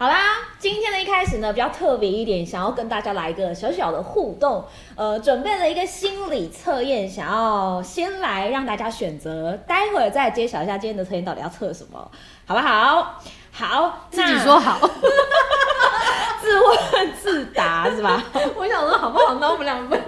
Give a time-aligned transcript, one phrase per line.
[0.00, 0.14] 好啦，
[0.60, 12.08] 今天的一开始呢，比较特别一点，想要跟大家来一个小小的互动，呃，准备了一个心理测验，想要先来让大家选择，待会儿再揭晓一下今天的测验到底要测什么，
[12.46, 13.20] 好不好？
[13.58, 14.78] 好，自己说好，
[16.40, 18.22] 自问自答是吧？
[18.54, 19.34] 我想说好不好？
[19.40, 19.98] 那我们两个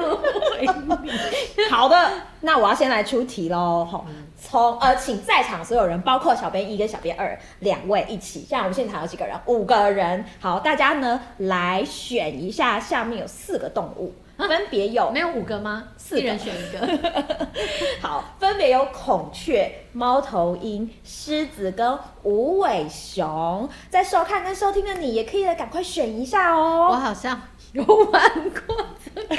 [1.02, 1.10] 你。
[1.68, 3.84] 好的，那我要先来出题喽。
[3.84, 4.06] 好，
[4.40, 9.36] 从呃，请在场所有人，包括小编一跟小编二两位一起，现在我们现场有几个人？
[9.46, 10.24] 五个人。
[10.38, 14.14] 好，大家呢来选一下，下面有四个动物。
[14.48, 15.84] 分别有没有五个吗？
[15.96, 17.48] 四个人选一个。
[18.00, 23.68] 好，分别有孔雀、猫头鹰、狮子跟无尾熊。
[23.88, 26.88] 在收看跟收听的你，也可以来赶快选一下哦。
[26.90, 27.40] 我好像
[27.72, 28.30] 有玩
[28.66, 29.36] 过这个。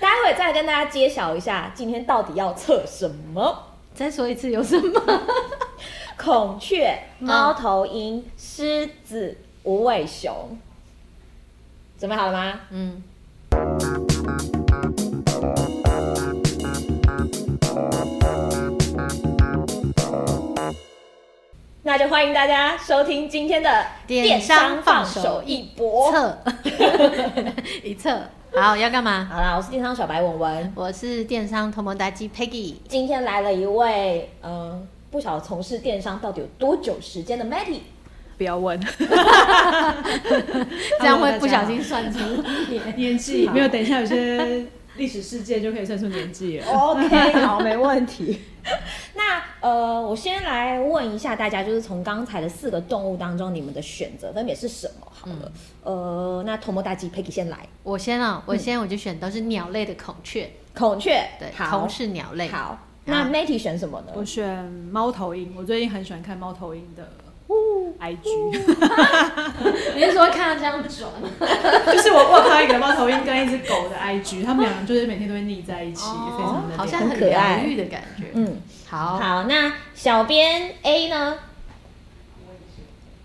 [0.00, 3.68] 待会再跟大家揭晓一下，今天到底要测什么？
[3.94, 5.00] 再说一次，有什么？
[6.18, 10.58] 孔雀、猫头鹰、狮子、无尾熊。
[11.98, 12.60] 准备好了吗？
[12.70, 13.02] 嗯。
[21.84, 26.38] 那就欢迎大家收听今天的电商放手一搏 测
[27.82, 28.18] 一测。
[28.54, 29.28] 好，要干嘛？
[29.30, 32.76] 好啦，我是电商小白文文，我是电商同盟大鸡 Peggy。
[32.88, 37.80] 今天来了一位，嗯、呃，不晓得从事电商到底有多久时间的 Matty。
[38.42, 38.76] 不要问，
[40.98, 42.18] 这样会不小心算出
[42.68, 43.48] 年年纪。
[43.48, 46.66] 没有，等一下有些历史事件就可以算出年纪了。
[46.66, 48.40] OK， 好，没问题。
[49.14, 55.06] 那呃，我先来问一下大家，就是从刚才的四个动物当中，你们的选择分别是什么？
[55.12, 55.52] 好了，
[55.84, 62.48] 嗯、呃，那头毛大吉 Peggy 先来，我先啊，我先我就选都是鸟类的孔雀，孔雀，对，好，是鸟类。
[62.48, 64.12] 好，那 Matty 选什么呢？
[64.16, 67.08] 我选猫头鹰，我最近很喜欢看猫头鹰的。
[67.98, 68.28] I G，
[69.94, 71.94] 你是说看到这样转？
[71.94, 78.26] 就是我我看到一个猫头鹰跟一只狗的 I G，他们两个就是每天都会腻在一起，哦、非常的好像很可爱的感觉。
[78.34, 81.38] 嗯，好，好，那小编 A 呢？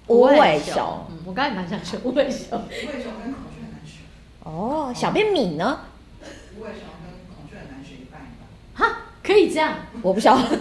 [0.07, 2.57] 无尾熊，嗯，我刚才蛮想选无尾熊。
[2.57, 4.01] 无尾熊跟孔雀很难选。
[4.43, 5.81] 哦，小编米呢？
[6.57, 8.47] 无尾熊跟孔雀很难选，一半一半。
[8.73, 9.73] 哈，可以这样？
[10.01, 10.55] 我不晓得。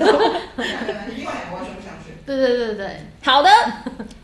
[2.27, 2.91] 对对对对，
[3.22, 3.49] 好的，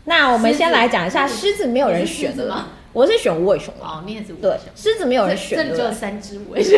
[0.03, 2.67] 那我们先来讲一下狮子，没有人选的 吗？
[2.91, 4.49] 我是选无尾熊哦，你也是无尾熊。
[4.51, 6.77] 对，狮子没有人选，这里只有三只无尾熊。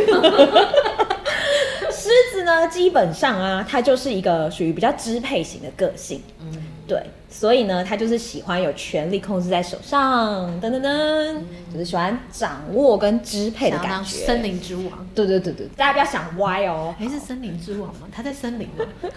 [1.91, 6.21] 狮子呢，基本上啊，它就是一个属于比较支配型的个性。
[6.39, 6.51] 嗯，
[6.87, 7.03] 对。
[7.27, 14.25] 所以呢，他就是喜欢有权力控制在手上，噔噔噔，嗯、就是喜欢掌握跟支配的感觉。
[14.25, 16.95] 森林之王，对对对对，大家不要想歪哦。
[16.97, 18.07] 还是森林之王吗？
[18.09, 18.85] 他在森林吗？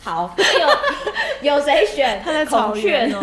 [0.00, 0.34] 好，
[1.42, 2.22] 有 有谁选？
[2.24, 3.20] 他在孔雀哦？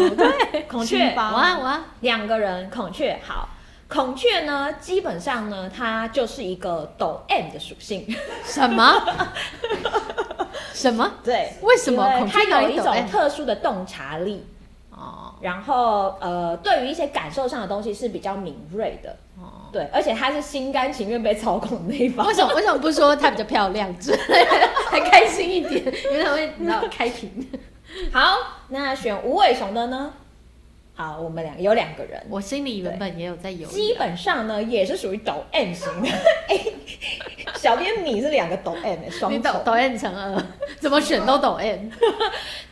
[0.52, 3.50] 对，孔雀，我啊我啊，两个人，孔雀好。
[3.95, 8.06] 孔雀呢，基本上呢，它就是一个抖 M 的属性。
[8.44, 9.01] 什么？
[10.73, 11.09] 什么？
[11.23, 12.03] 对，为什么？
[12.17, 14.45] 孔雀它有一种特殊的洞察力
[14.91, 15.33] 哦。
[15.39, 19.72] 然后呃，对于一些感受上的东西是比较敏锐的哦。
[19.72, 22.27] 对，而且它是心甘情愿被操控的那一方。
[22.27, 22.53] 为什么？
[22.53, 25.81] 为什么不说它比较漂亮之类的， 还开心一点？
[26.12, 27.50] 因为它会你知道开屏。
[28.12, 28.35] 好，
[28.67, 30.12] 那选无尾熊的呢？
[30.97, 33.72] 好，我们两个有两个人，我心里原本也有在犹豫。
[33.72, 36.07] 基本上呢，也是属于抖 M 型的。
[36.47, 36.57] 哎，
[37.56, 40.41] 小编你是两个抖 M 的双抖抖 M 乘二，
[40.79, 41.89] 怎么选都抖 M。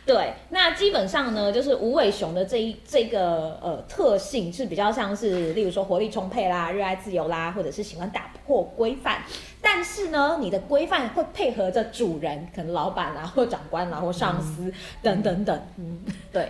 [0.06, 9.22] 对，那基本上呢，就是无尾熊的这一这个呃特性是比较像是，例如说活力充沛啦，热爱自由啦，或者是喜欢打破规范。
[9.60, 15.66] 但是呢，你的规范会配合着主人，可能老板啊，或长官啊，或上司、嗯、等等等。
[15.76, 16.00] 嗯，
[16.32, 16.48] 对。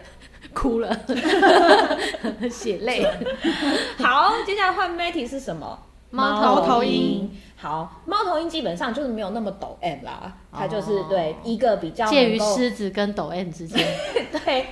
[0.55, 0.97] 哭了，
[2.51, 3.05] 血泪。
[3.99, 5.79] 好，接下来换 Matty 是什么？
[6.11, 7.29] 猫头鹰。
[7.57, 13.85] 好，猫头鹰基本上就是没有那么抖 M 啦，它就是对一个比较介于狮子跟抖 M 之间。
[14.45, 14.67] 对。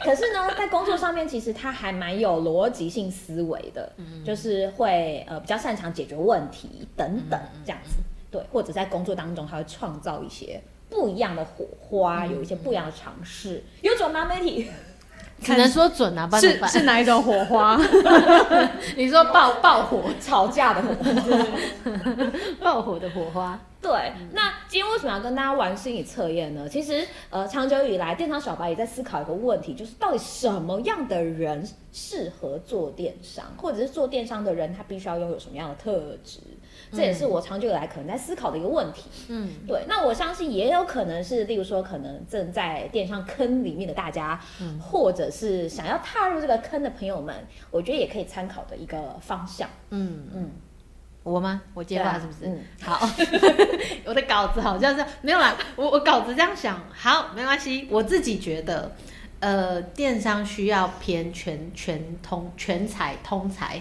[0.00, 3.92] 可是呢，在工作上面，其实它还蛮有逻辑性思维的，
[4.24, 7.96] 就是会呃比较擅长解决问题等等这样子。
[8.30, 13.64] 对，或者在工作当中，它会创造一些不一样的火花，有一些不一样的尝试。
[13.82, 14.66] 有种吗，Matty？
[15.44, 17.78] 只能说准啊，是是哪一种火花？
[18.96, 21.46] 你说爆爆火、吵架的火花，
[22.60, 23.58] 爆火的火花。
[23.80, 26.66] 对，那今天为什么要跟大家玩心理测验呢？
[26.66, 36.40] 其实，呃，长久以来，电商小白也在思考一个问题，就是到底什么样的人适合做电商，或者是做电商的人，他必须要拥有什么样的特质？
[36.94, 39.04] 这也是我长久以来可能在思考的一个问题。
[39.28, 39.84] 嗯，对。
[39.88, 47.34] 那我相信也有可能是，例如说，可能正在电商坑里面的大家，嗯、或者是想要踏入这个坑的朋友们，
[47.70, 49.68] 我觉得也可以参考的一个方向。
[49.90, 50.50] 嗯嗯。
[51.22, 51.62] 我吗？
[51.72, 52.44] 我接话是不是？
[52.44, 53.08] 啊、嗯，好。
[54.04, 55.56] 我的稿子好像是没有啦。
[55.74, 57.88] 我我稿子这样想，好，没关系。
[57.90, 58.92] 我自己觉得，
[59.40, 63.80] 呃，电商需要偏全全通全才通才，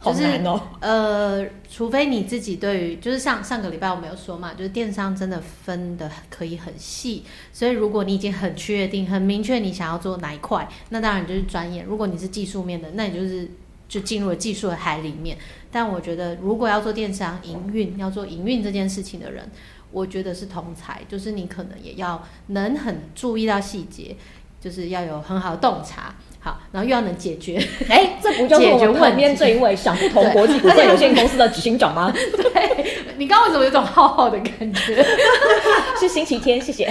[0.00, 0.60] 就是好难哦。
[0.80, 7.24] 呃，除非你自己对于，就是上上个礼拜我没有说嘛，就是电商真的分的可以很细。
[7.52, 11.82] 所以如果你已经很确定、很明确你想要做哪一块，那当然就是专业。
[11.82, 13.50] 如果你是技术面的，那你就是。
[13.88, 15.38] 就进入了技术的海里面，
[15.72, 19.50] 但我觉得如果要做电商营运，要做营运这件事情的人，
[19.90, 24.14] 我觉得是同才，就是你可能也要能很注意到细节，
[24.60, 27.56] 就是要有很好的洞察，好，然后又要能解决。
[27.88, 32.10] 哎、欸，这不就是我们旁边这一位想不同国际股份有限公司的执行长吗？
[32.14, 35.04] 对，你刚刚为什么有种浩浩的感觉？
[35.98, 36.88] 是星期天，谢谢。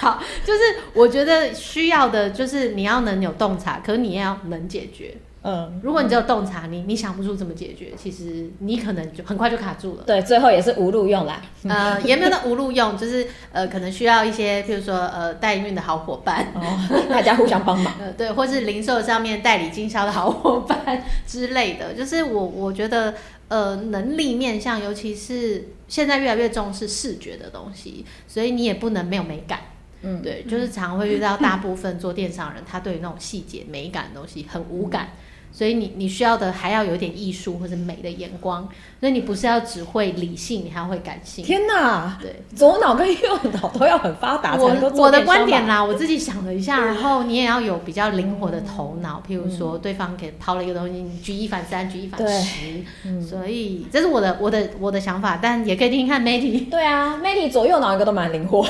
[0.00, 0.60] 好，就是
[0.92, 5.16] 我觉得需要的就是你要能有洞察，可是你也要能解决。
[5.42, 10.04] 嗯，如果你只有洞察，你你想不出怎么解决，其实你可能就很快就卡住了。
[10.06, 11.40] 对，最后也是无路用啦。
[11.66, 17.94] 呃，也没有那无路用，就是呃，可能需要一些，譬如说呃，代运的好伙伴，哦，大家互相帮忙。
[17.98, 21.94] 呃，对，或是零售上面代理经销的好伙伴之类的。
[21.94, 23.14] 就是我我觉得
[23.48, 29.60] 呃，能力面向，尤其是现在越来越重视视觉的东西，所以你也不能没有美感。
[30.02, 35.08] 嗯，对，就是常会遇到大部分做电商人，他对于那种细节美感的东西很无感。
[35.52, 38.68] 所以你你需要的还要有点艺术或者美的眼光，
[38.98, 41.44] 所以你不是要只会理性，你还要会感性。
[41.44, 44.56] 天哪，对，左脑跟右脑都要很发达。
[44.56, 49.22] 我我的观点啦，我自己想了一下，然后你也要有比较灵活的头脑。
[49.28, 52.82] 譬如说，对方给抛了一个东西，你举一反三，举一反十。
[53.20, 56.70] 所以这是我的我的我的想法，但也可以听听看 Matty。
[56.70, 58.66] 对啊，Matty 左右脑一个都蛮灵活，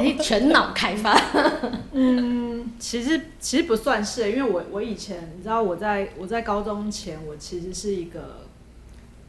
[0.00, 1.20] 你全脑开发。
[1.92, 6.08] 嗯，其实其实不算是，因为我我以前你知道我在。
[6.18, 8.40] 我在高中前，我其实是一个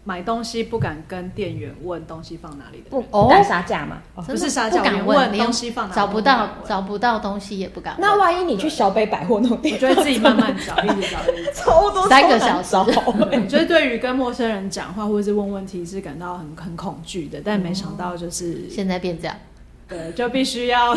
[0.03, 8.01] 买东西不敢跟店员问东西放哪里的，不不敢杀价嘛，不是杀价，不敢问东西放哪里，找不到找不到东西也不敢问。
[8.01, 12.75] 那万一你去小北百货那种店，我就会自己慢慢找，一直找，一直找， 超多三个小时。
[12.75, 19.35] 我觉得对于跟陌生人讲话或者是问问题是感到很很恐惧的，但没想到就是现在变这样。
[19.91, 20.95] 对，就必须要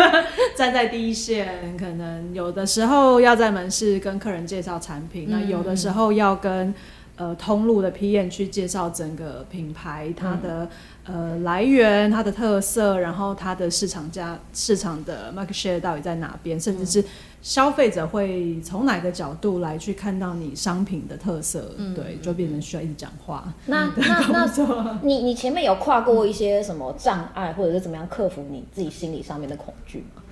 [0.54, 6.74] 站在第一线，可能有的时候要在门市跟客人介绍产品，嗯、那有的时候要跟
[7.16, 10.68] 呃通路的 PM 去介绍整个品牌它的、
[11.06, 17.04] 嗯、呃来源、它的特色，然后它的市场价、市场的 market share 到底在哪边，甚至是。
[17.44, 21.74] 消费者会从哪个角度来去看到你商品的特色？
[21.76, 23.52] 嗯、对，就变成需要一直讲话。
[23.66, 30.22] 那 那那，你你前面有跨过一些什么障碍，或者是怎么样克服你自己心理上面的恐惧吗？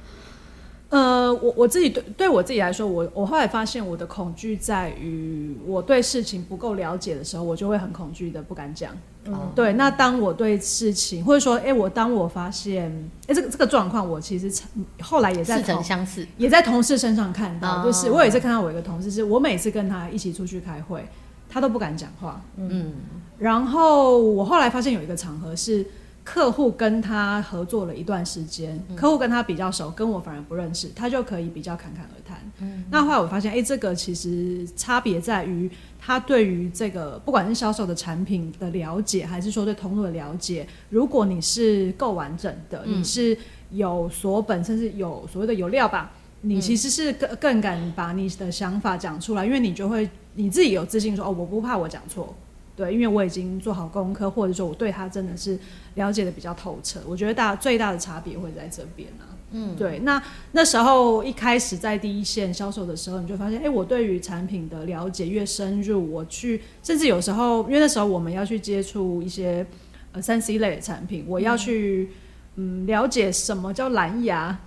[0.92, 8.94] 呃，我我自己对对我自己来说，我我后来发现我的恐惧在于我对事情不够了解的时候，我就会很恐惧的不敢讲。
[9.24, 9.72] 嗯，对。
[9.72, 12.90] 那当我对事情，或者说，哎、欸，我当我发现，
[13.22, 14.52] 哎、欸，这个这个状况，我其实
[15.00, 21.02] 后来也在似曾相似，也在同事身上看到，就是我有一次看到我一个同事，是我每次跟他一起出去开会，
[21.48, 22.42] 他都不敢讲话。
[22.58, 22.92] 嗯，
[23.38, 25.86] 然后我后来发现有一个场合是。
[26.24, 32.38] 客户跟他合作了一段时间，嗯、客户跟他比较熟，跟我反而不认识，他就可以比较侃侃而谈。
[32.60, 35.68] 嗯、那后来我发现，哎、欸，这个其实差别在于
[35.98, 40.66] 他对于这个不管是销售的产品的了解，还是说对通路的了解。
[40.90, 43.36] 如果你是够完整的，嗯、你是
[43.70, 52.32] 有所本，甚至有所谓的有料吧，你其实是更更敢把你的想法讲出来，因为你就会你自己有自信说，哦，我不怕我讲错。
[52.74, 55.58] 对，因为我已经做好功课，或者说我对他真的是
[55.94, 57.00] 了解的比较透彻。
[57.06, 59.28] 我觉得大最大的差别会在这边啊。
[59.50, 59.98] 嗯，对。
[59.98, 69.66] 那那时候一开始在第一线销售的时候，你就发现，哎，我对于产品的了解越深入，我去甚至有时候，因为那时候我们要去接触一些
[70.12, 72.10] 呃三 C 类的产品，我要去
[72.56, 74.58] 嗯，嗯了解什么叫蓝牙。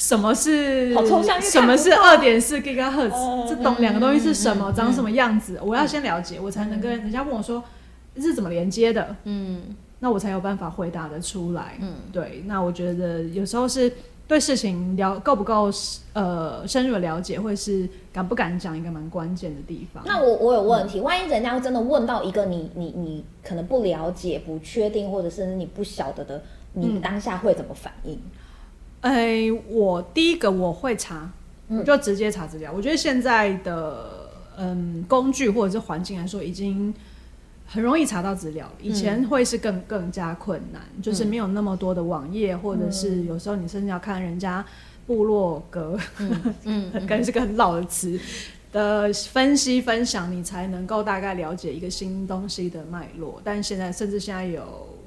[0.00, 0.94] 什么是
[1.42, 3.46] 什么是二点四 GHz？
[3.46, 4.72] 这懂两个东西是什么？
[4.72, 5.60] 长什么样子？
[5.62, 7.62] 我要先了解，我才能跟人家问我说
[8.16, 9.14] 是怎么连接的。
[9.24, 11.76] 嗯，那我才有办法回答得出来。
[11.82, 12.42] 嗯，对。
[12.46, 13.92] 那我觉得有时候是
[14.26, 15.70] 对事情了够不够
[16.14, 20.02] 呃深入的了解，或是敢不敢讲一个蛮关键的地方。
[20.06, 26.42] 那我我有问题，万一人家真的问到一个你你你可能不了解、不确定，或者是你不晓得的，
[26.72, 28.18] 你当下会怎么反应？
[29.00, 31.30] 哎、欸，我第一个我会查，
[31.68, 32.70] 我就直接查资料。
[32.70, 34.28] 嗯、我觉得现在的
[34.58, 36.92] 嗯工具或者是环境来说，已经
[37.66, 44.62] 很容易查到资料了，以前会是更更加困难，嗯、就是没有那么多的网页，或者是有时候你甚至要看人家
[45.06, 45.98] 部落格，
[46.64, 48.20] 嗯， 感觉是个很老的词
[48.70, 53.40] 的分析分享，你才能够大概了解一个新东西的脉络。
[53.42, 54.99] 但现在甚至现在有。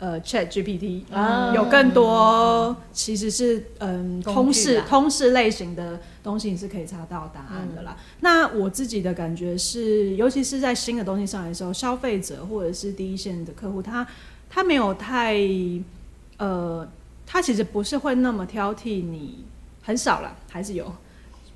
[0.00, 7.94] 呃，Chat GPT，嗯，有更多其实是嗯通识通识类型的东西，你是可以查到答案的啦。
[7.98, 14.06] 嗯、那我自己的感觉是，尤其是在新的东西上来的时候，消费者或者是第一线的客户，他
[14.48, 15.36] 他没有太
[16.38, 16.88] 呃，
[17.26, 19.44] 他其实不是会那么挑剔你，
[19.82, 20.90] 很少了，还是有。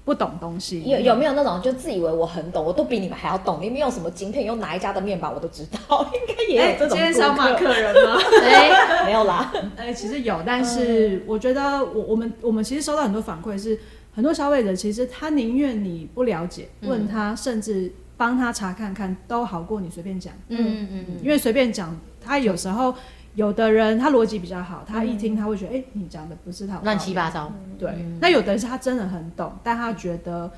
[0.05, 6.91] 不懂东西，有有没有那种就自以为我很懂，我都比你们还要懂，你们用什么晶片，用哪一家的面板，我都知道， 应该也有这种。
[6.91, 8.19] 今天是要骂客人吗？
[8.43, 8.71] 哎，
[9.07, 9.51] 没有啦。
[9.77, 13.79] 哎，其实有，但是我觉得我我们我们其实收到很多反馈，是
[14.15, 20.35] 很多消费者其实他宁愿你不了解，问他，甚至帮他查看看，都好过你随便讲。
[20.49, 22.95] 嗯嗯嗯，因为随便讲，他有时候。
[23.35, 27.53] 有的人他逻辑比较好，他一听他会觉得，哎、嗯欸，你讲的不是他乱七八糟。
[27.79, 30.51] 对，嗯、那有的人是他真的很懂，但他觉得，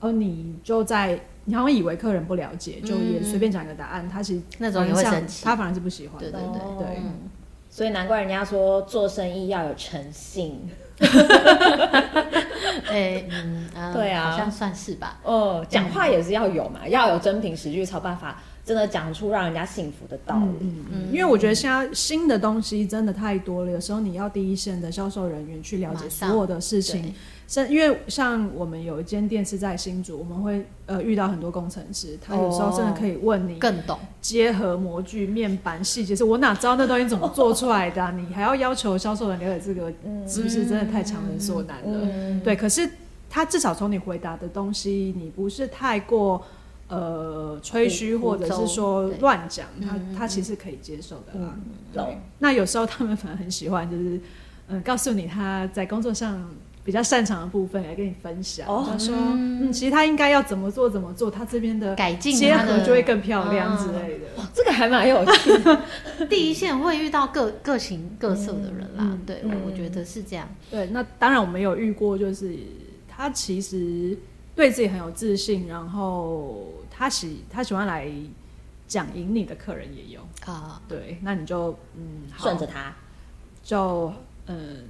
[0.00, 6.18] 呃，你就在，你好像以为客人不了解，就也随便讲一个答案，他其实那种也会生气，他反而是不喜欢。
[6.20, 7.30] 对对对对，对嗯、
[7.70, 10.68] 所以难怪人家说做生意要有诚信。
[12.90, 15.18] 哎，嗯，呃、对啊，好像算是吧。
[15.22, 18.40] 哦、呃，讲话也是要有嘛，要有真凭实据，才有办法。
[18.68, 27.14] 真的讲出让人家幸福的道理，嗯嗯，嗯，因为我觉得现在新的东西真的太多了，有时候你要第一线的销售人员去了解所有的事情，
[27.46, 33.98] 像因为像我们有一间店是在新竹，我们会呃遇到很多工程师，他有时候真的可以问你更懂。
[34.20, 38.12] 结合模具、面板细节，是我哪知道那东西怎么做出来的啊？
[38.14, 39.90] 你还要要求销售人了解这个，
[40.28, 42.00] 是不是真的太强人所难了？
[42.02, 42.86] 嗯，对，可是
[43.30, 46.44] 他至少从你回答的东西，你不是太过。
[46.88, 51.54] 呃，吹嘘或者是说乱讲，他他其实可以接受的啦。
[51.92, 54.18] 对，那有时候他们反而很喜欢，就是
[54.68, 56.50] 嗯，告诉你他在工作上
[56.82, 58.66] 比较擅长的部分来跟你分享。
[58.66, 64.42] 他说，嗯，其实他应该要怎么做怎么做，他这边的改进结合就会更漂亮之类的。
[64.54, 65.82] 这个还蛮有趣的。
[66.30, 70.48] 第一线会遇到各各形各色的人啦，对，我觉得是这样。
[70.70, 72.54] 对，那当然我们有遇过，就是
[73.06, 74.16] 他其实
[74.56, 76.72] 对自己很有自信，然后。
[76.98, 78.10] 他喜他喜欢来
[78.88, 80.20] 讲赢你的客人也有。
[80.50, 82.92] 啊，对，那你就嗯顺着他，
[83.62, 84.12] 就
[84.46, 84.88] 嗯，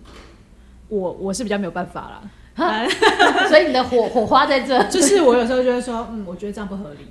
[0.88, 2.30] 我我是比较没有办法了，
[3.48, 7.08] 所以你的火火花在这，就是我有时候就会说，嗯，我觉得这样不合理，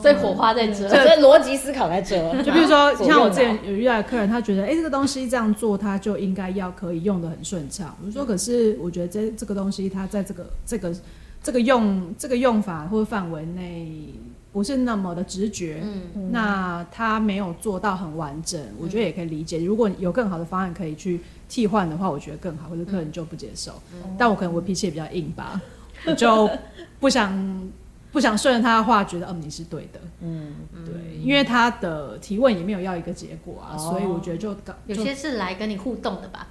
[0.00, 10.94] 所以火花在这，所以逻辑思考在这，就比如说像我之前有遇到的客人，他觉得哎这个东西这样做，他就应该要可以用的很顺畅，我说可是我觉得这这个东西它在这个这个。
[11.42, 14.12] 这个用这个用法或者范围内
[14.52, 19.60] 不是那么的直觉，嗯，那他没有做到很完整，嗯、我觉得也可以理解。
[19.60, 23.72] 如果有更好的方案可以去替换的话，我觉得更好，或者客人就不接受。
[23.94, 25.60] 嗯、但我可能我脾气也比较硬吧，
[26.04, 26.50] 我就
[26.98, 27.70] 不想
[28.10, 30.52] 不想顺着他的话，觉得嗯你是对的，嗯，
[30.84, 36.48] 对，因为他的提问也没有要一个结果啊，哦、所以我觉得就搞有些是来跟你互动的吧。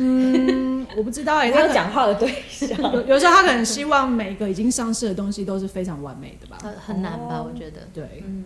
[0.00, 7.42] 嗯，我不知道哎、 欸，他有讲话的对象，有有时候他可能希望每个已经上市的东西都是非常完美的吧，很很难吧？
[7.42, 8.44] 我觉得，对，嗯，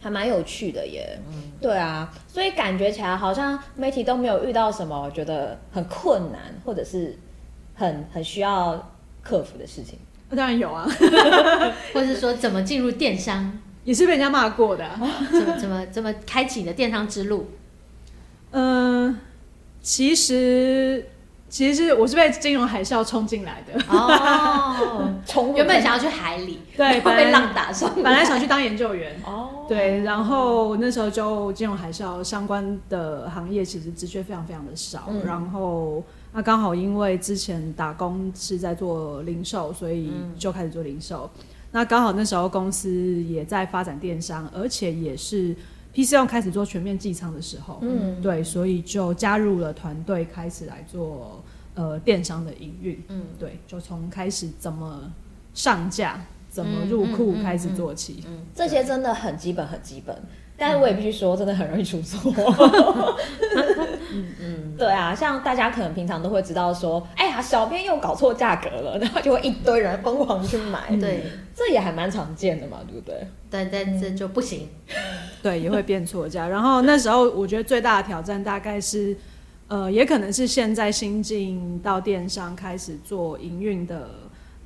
[0.00, 7.16] 还蛮有趣的耶，嗯，对啊，所以感觉起来好像媒体都没有遇到什么我觉得很困难或者是
[7.76, 9.96] 很很需要克服的事情，
[10.30, 10.84] 当然有啊，
[11.94, 17.48] 或者是说怎么进入电商，也是被人家骂过的、啊，怎么怎么怎么开启你的电商之路，
[18.50, 19.16] 嗯、呃。
[19.82, 21.04] 其实，
[21.48, 23.82] 其实我是被金融海啸冲进来的。
[23.88, 29.20] 哦， 从原本想要去海里，对，会被浪打上，本来想去当研究员。
[29.26, 42.88] 哦，对，然后那时候就金融海啸相关的行业其实职缺非常非常的少，嗯、然后那刚好因为之前打工是在做零售，所以就开始做零售，嗯、那刚好那时候公司
[43.24, 45.56] 也在发展电商，而且也是。
[45.94, 51.42] PChome 开始做全面寄仓的时候，嗯，对，所以就加入了团队，开始来做
[51.74, 55.12] 呃电商的营运，嗯，对，就从开始怎么
[55.52, 60.16] 上架、怎么入库开始做起，嗯，这些真的很基本，很基本。
[60.62, 62.32] 但是我也必须说，真的很容易出错。
[64.14, 70.94] 嗯嗯，对啊，像大家可能平常都会知道说，哎呀，小编又搞错价格了， 然后就会一堆人疯狂去买。
[71.00, 73.26] 对，这也还蛮常见的嘛，对不对？
[73.50, 74.68] 但但这就不行。
[75.42, 76.46] 对，也会变错价。
[76.46, 79.16] 然后那时候我觉得最大的挑战大概是，
[79.66, 84.08] 呃，也可能是现在新进到电商开始做营运的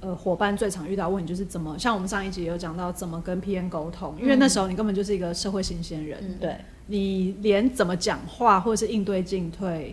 [0.07, 9.93] 呃伙伴最常遇到问题就是怎么，像我们上一集有讲到怎么跟 PM 沟通，因为那时候你根本就是一个社会新鲜人，嗯、对，你连怎么讲话或者是应对进退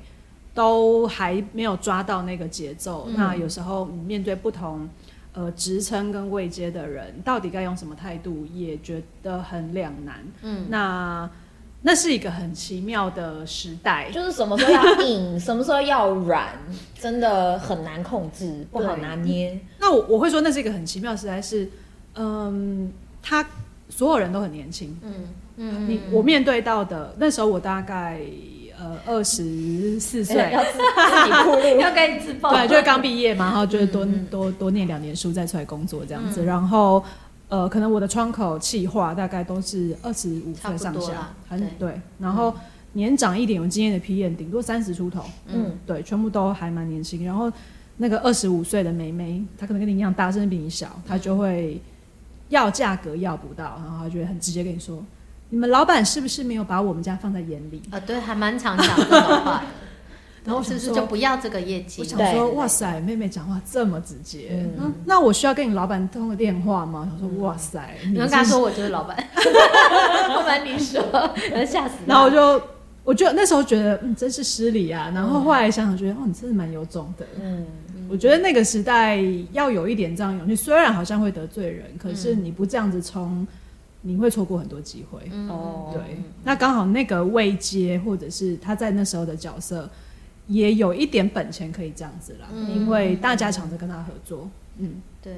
[0.53, 4.87] 都还没有抓到那个节奏，嗯、那有时候你面对不同
[5.33, 10.17] 呃职称跟位阶的人，到底该用什么态度，也觉得很两难。
[10.43, 11.29] 嗯，那。
[11.85, 16.47] 那是一个很奇妙的时代，就是什么时候要硬， 什么时候要软，
[16.97, 19.59] 真的很难控制，不好拿捏。
[19.79, 21.69] 那我我会说，那是一个很奇妙的时代，是，
[22.15, 22.89] 嗯，
[23.21, 23.45] 他
[23.89, 25.13] 所有人都很年轻，嗯
[25.57, 28.21] 嗯，你我面对到的那时候，我大概
[28.79, 30.79] 呃二十四岁，要自
[31.61, 37.03] 己， 要该自爆，对，就是刚毕业嘛，然后就是多多多念两年书再出来工作这样子，然后。
[37.53, 42.01] 呃，可能我的窗口企划大概都是二十五岁上下，很对，对。
[42.17, 42.51] 然后
[42.93, 47.23] 年长一点有经验的 PM，顶多三十出头，嗯，对，全部都还蛮年轻。
[47.23, 47.53] 然后
[47.97, 51.79] 那个二十五岁的妹妹，她可能跟你一样大，甚至比你小，她就会
[52.49, 55.05] 要价格要不到，然后她就会很直接跟你说
[55.49, 59.63] ：“你们老板是不是没有把我们家放在眼里？”啊，对，还蛮常讲这种话。
[60.45, 62.01] 然后是不是就不要这个业绩？
[62.01, 67.09] 我想说，哇塞，妹妹讲话这么直接，嗯，那我需要跟你老板通个电话吗？
[67.09, 69.15] 他说，哇塞，你跟他说我就是老板，
[70.27, 71.01] 老板你说，
[71.65, 71.95] 吓死。
[72.05, 72.61] 然后我就，
[73.05, 75.09] 我就那时候觉得，嗯，真是失礼啊。
[75.15, 77.25] 然后后来想想，觉得，哦，你真的蛮有种的。
[77.41, 77.65] 嗯，
[78.09, 79.17] 我觉得那个时代
[79.53, 83.47] 要有一点这样勇气，虽然好像会得罪人，可是你不这样子冲，
[84.01, 85.21] 你会错过很多机会。
[85.47, 89.89] 哦，对，那刚好那个位阶，或者是他在那时候的角色。
[90.47, 94.49] 也有一点本钱可以这样子啦，嗯、因为大家抢着跟他合作。
[94.77, 95.33] 嗯，对，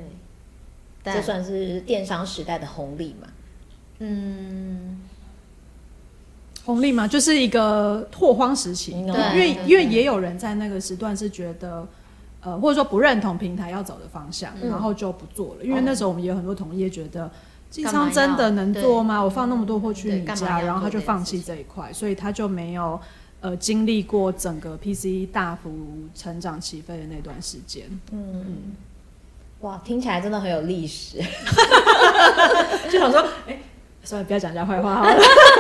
[1.03, 3.27] 这算是电商时代的红利嘛？
[3.99, 4.99] 嗯，
[6.63, 8.93] 红利嘛，就是一个拓荒时期。
[8.93, 11.87] 对，因为因为也有人在那个时段是觉得，
[12.41, 15.63] 呃，或者说不认同平台要走的方向，嗯、然后就不做了。
[15.63, 17.29] 因为那时候我们也有很多同业觉得，
[17.69, 19.21] 电商真的能做吗？
[19.21, 22.99] 我放那么多货去你家，然后他就放弃这一块，所以他就没有。
[23.45, 25.69] 呃，经历过整个 PC 大幅
[26.15, 28.75] 成长起飞的那段时间，嗯，嗯。
[29.59, 31.19] 哇，听起来真的很有历史，
[32.89, 33.59] 就想说，哎、欸，
[34.03, 35.15] 算了，不要讲人家坏话好了，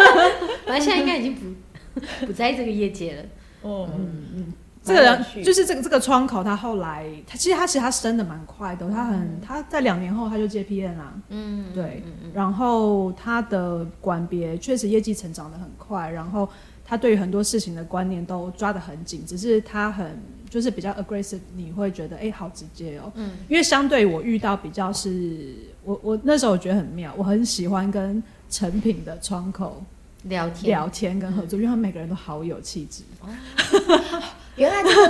[0.65, 1.45] 反正现在应该已经不
[2.25, 3.23] 不在这个业界了。
[3.61, 16.49] 哦嗯嗯，这个人就是这个这个窗口，他后来他其实他其实他升的蛮快的，他很、嗯、他在两年后他就接 PN 啦，嗯，对，嗯嗯、然后他的管别确实业绩成长的很快，然后。
[16.85, 23.11] 他对于很多事情的观念都抓得很紧，只是他很就是比较 aggressive，你会觉得哎、欸，好直接哦。
[23.15, 23.31] 嗯。
[23.49, 29.83] 因为相对我遇到比较是，我我那时候我觉得很妙，我很喜欢跟成品的窗口
[30.23, 33.03] 聊天聊天跟合作，嗯、因为他们每个人都好有气质。
[33.21, 33.29] 哦。
[34.55, 35.09] 原来就是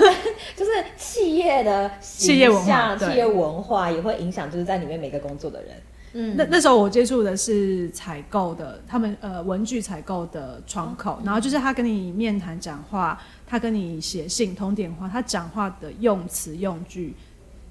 [0.56, 5.72] 就是企业的企业文化，企业文化也会影响，就是在里面每个工作的人。
[6.18, 17.14] 嗯，那那时候我接触的是采购的，他们呃文具采购的窗口，然后就是他跟你面谈讲话，他跟你写信通电话，他讲话的用词用句。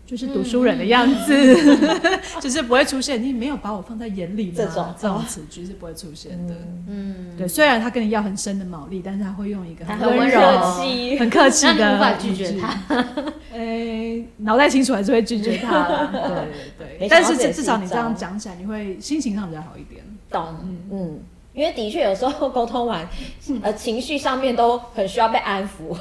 [0.07, 3.23] 就是读书人的样子，嗯、 就是不会出现。
[3.23, 4.53] 你没有把我放在眼里吗？
[4.57, 6.55] 这种这种词句是不会出现的。
[6.89, 7.49] 嗯，对。
[7.49, 10.41] 虽然他跟你要很深的毛利，但是他会用一个很温柔、
[11.19, 12.69] 很客气的， 无法拒绝他。
[13.53, 16.09] 哎、欸，脑袋清楚还是会拒绝他。
[16.13, 16.21] 对
[16.79, 17.09] 对对。
[17.09, 20.05] 但是至少你这样讲起来，你会心情上比较好一点。
[20.31, 20.45] 懂。
[20.63, 21.21] 嗯嗯。
[21.55, 23.09] 因为的确有时候沟通完，
[23.63, 25.97] 呃，情绪上面都很需要被安抚，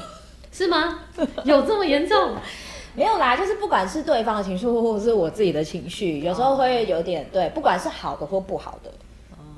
[0.50, 0.98] 是吗？
[1.44, 2.34] 有这么严重？
[2.96, 8.90] 没有啦，就是不管是对方的情绪，或者是我自己的情绪，有时候会有点对，不管是好的或不好的，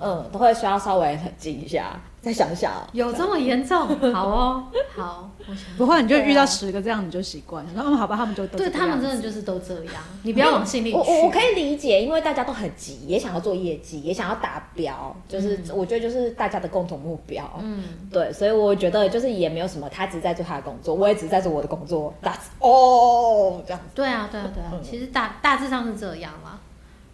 [0.01, 1.99] 嗯，都会需要稍微冷静一下。
[2.21, 3.87] 再想想，有这么严重？
[4.13, 4.65] 好哦，
[4.97, 5.31] 好。
[5.79, 7.65] 不会，你就遇到十个这样，你就习惯。
[7.73, 10.03] 然后好吧，他们就都对他们真的就是都这样。
[10.25, 10.97] 你不要往心里去。
[10.97, 17.49] 我我可以理解，因为大家都很急，也想要做业绩，也想要达标，就是我觉得就是大家的共同目标。
[17.63, 22.13] 嗯，对，所以我觉得就是也没有什么，他只是在做他的工作，我也只是在做我的工作。
[22.21, 23.85] That's all，这样子。
[23.95, 24.83] 对啊，对啊，对啊。
[24.83, 26.59] 其实大大致上是这样啦。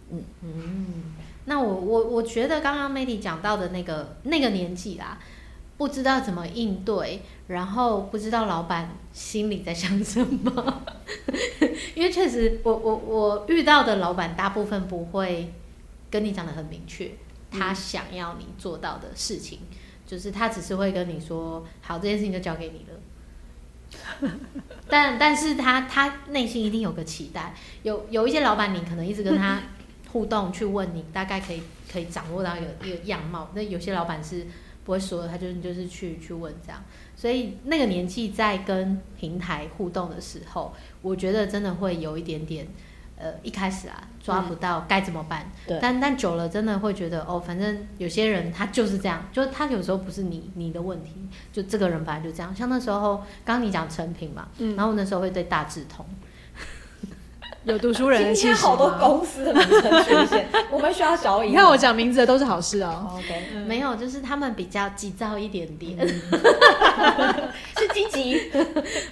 [0.09, 1.12] 嗯嗯。
[1.45, 5.17] 那我我我觉得刚刚 Mandy 讲到的那个那个年纪啦，
[5.77, 10.81] 不知道怎么应对，然后不知道老板心里在想什么，
[11.95, 15.53] 因为确实我我我遇到的老板大部分不会
[16.09, 17.11] 跟你讲的很明确，
[17.51, 19.77] 他想要你做到的事情，嗯、
[20.07, 22.85] 就是他只是会跟你说，好，这件事情就交给你
[24.21, 24.31] 了，
[24.87, 29.59] 但但是他他内心一定有个期待，有有一些老板你可能一直跟他。
[30.13, 33.49] 互动去问你，大概可以可以掌握到一个一个样貌。
[33.53, 34.45] 那有些老板是
[34.85, 36.79] 不会说的，他就是就是去去问这样。
[37.15, 40.71] 所以那个年纪在跟平台互动的时候，
[41.01, 42.67] 我觉得真的会有一点点
[43.17, 45.51] 呃一开始啊抓不到该怎么办？
[45.65, 45.79] 对。
[45.81, 51.11] 但但久了真的会觉得哦，反正有些人他就是这样，就他有时候不是你你的问题，
[51.51, 52.55] 就这个人本来就这样。
[52.55, 56.05] 像那时候刚刚你讲成品嘛，嗯，然后那时候会对大致通。
[57.65, 58.41] 有读书人的气息。
[58.41, 61.51] 今天好多公司的名称出现， 我们需要小影。
[61.51, 63.11] 你看我讲名字的都是好事哦。
[63.15, 66.07] OK，嗯、没有，就是他们比较急躁一点点，嗯、
[67.77, 68.51] 是积极。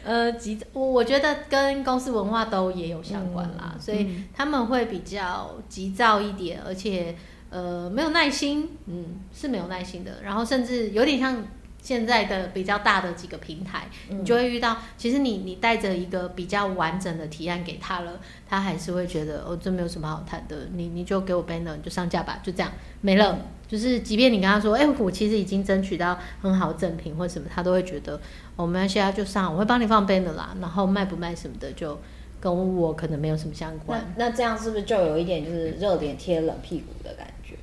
[0.04, 7.16] 呃，急，我我觉得跟公司文化都也有相关啦，嗯、所以他们会比较急躁一点，而且
[7.50, 11.42] 呃没有耐心，嗯，是没有耐心的，然后甚至有点像。
[11.82, 23.40] 现在的比较大的几个平台，你就会遇到，其实你你带着一个比较完整的提案给他了，他还是会觉得哦，这没有什么好谈的，你你就给我 banner，你就上架吧，就这样没了。
[23.68, 28.20] 就是即便你跟他说，哎，我其实已经争取到很好赠品或什么，他都会觉得
[28.56, 31.98] 我们现在就上，我会帮你放 banner 啦，然后卖不卖什么的，就
[32.40, 34.14] 跟我可能没有什么相关。
[34.18, 37.56] 那那这样是不是就有一点就是热脸贴冷屁股的感觉？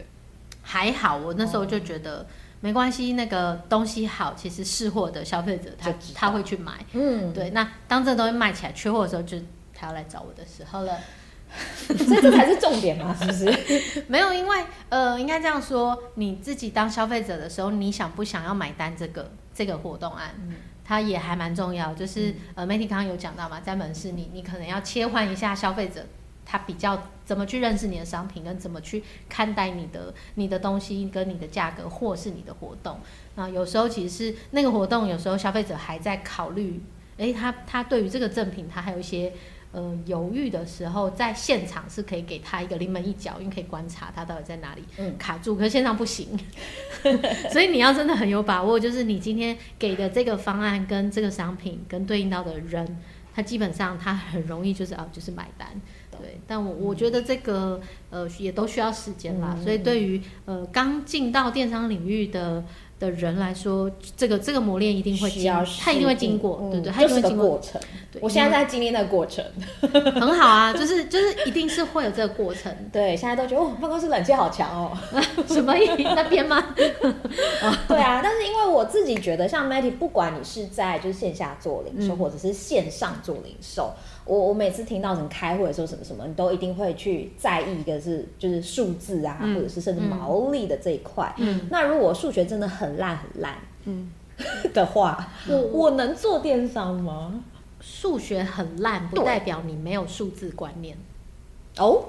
[0.62, 2.26] 还好，我那时候就觉得。
[2.61, 7.51] 没关系，那个东西好，其实是货的消费者他他会去买，嗯，对。
[7.51, 9.38] 那当这个东西卖起来缺货的时候，就
[9.73, 10.99] 他要来找我的时候了，
[11.77, 14.03] 所 以这才是重点嘛，是不是？
[14.09, 21.94] 没有，因为呃，应该这样说，你自己当消费者的时候，你想不想要买单这个这个活动案，嗯、它也还蛮重要。
[21.94, 26.05] 就是、嗯、呃，Matty 刚刚有讲到嘛，在门市你你可能要切换一下消费者。
[26.50, 32.98] 他比较怎么去认识你的商品，跟怎么去看待你的你的东西，跟你的价格，或是你的活动。
[33.34, 36.80] 那有时候其实是那个活动，有时候消费者还在考虑，
[37.18, 39.30] 诶，他他对于这个赠品，他还有一些
[39.72, 44.82] 呃犹豫的时候，在现场是可以给他一个临门一脚，因为可以观察他到底在哪里
[45.18, 46.28] 卡住，可是线上不行。
[47.52, 52.98] 所以你要真的很有把握，就是你今天给的这个方案跟这个商品跟对应到的人，
[53.34, 55.68] 他基本上他很容易就是啊，就是买单。
[56.18, 62.62] 对，但我我觉得这个呃也都需要时间啦，嗯、所以对于呃刚进到电商领域的
[62.98, 67.81] 的人来说，这个这个磨练一定会经，他一定会经过，嗯、对对，他一定会经过过程。
[68.11, 69.44] 对，我现在在经历那个过程，
[70.20, 72.74] 很好啊，就是就是一定是会有这个过程。
[72.92, 74.98] 对，现在都觉得哦，办公室冷气好强哦，
[75.46, 75.87] 什么意？
[76.02, 76.61] 那边吗？
[77.87, 83.92] 对啊，但是因为我自己觉得，像 Matty，不管你是在就是线下做零售，嗯、或者是线上做零售。
[84.28, 91.34] 我我每次听到人开会的时候什么什么，你都一定会去在意一个是就是数字啊，嗯、或者是甚至毛利的这一块。
[91.38, 94.12] 嗯，那如果数学真的很烂很烂，嗯
[94.74, 97.42] 的话，我我能做电商吗？
[97.80, 100.96] 数学很烂不代表你没有数字观念
[101.78, 102.04] 哦。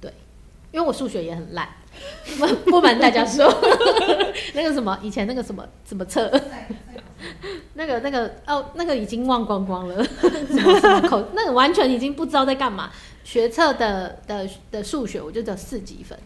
[0.00, 0.12] 对，
[0.72, 1.68] 因为我数学也很烂，
[2.38, 3.46] 不不瞒大家说，
[4.54, 6.28] 那个什么以前那个什么怎么测？
[7.74, 10.04] 那个、那个哦，那个已经忘光光了，
[10.50, 12.90] 什么什么口，那个完全已经不知道在干嘛。
[13.24, 16.16] 学测的的的数学，我就得四级分，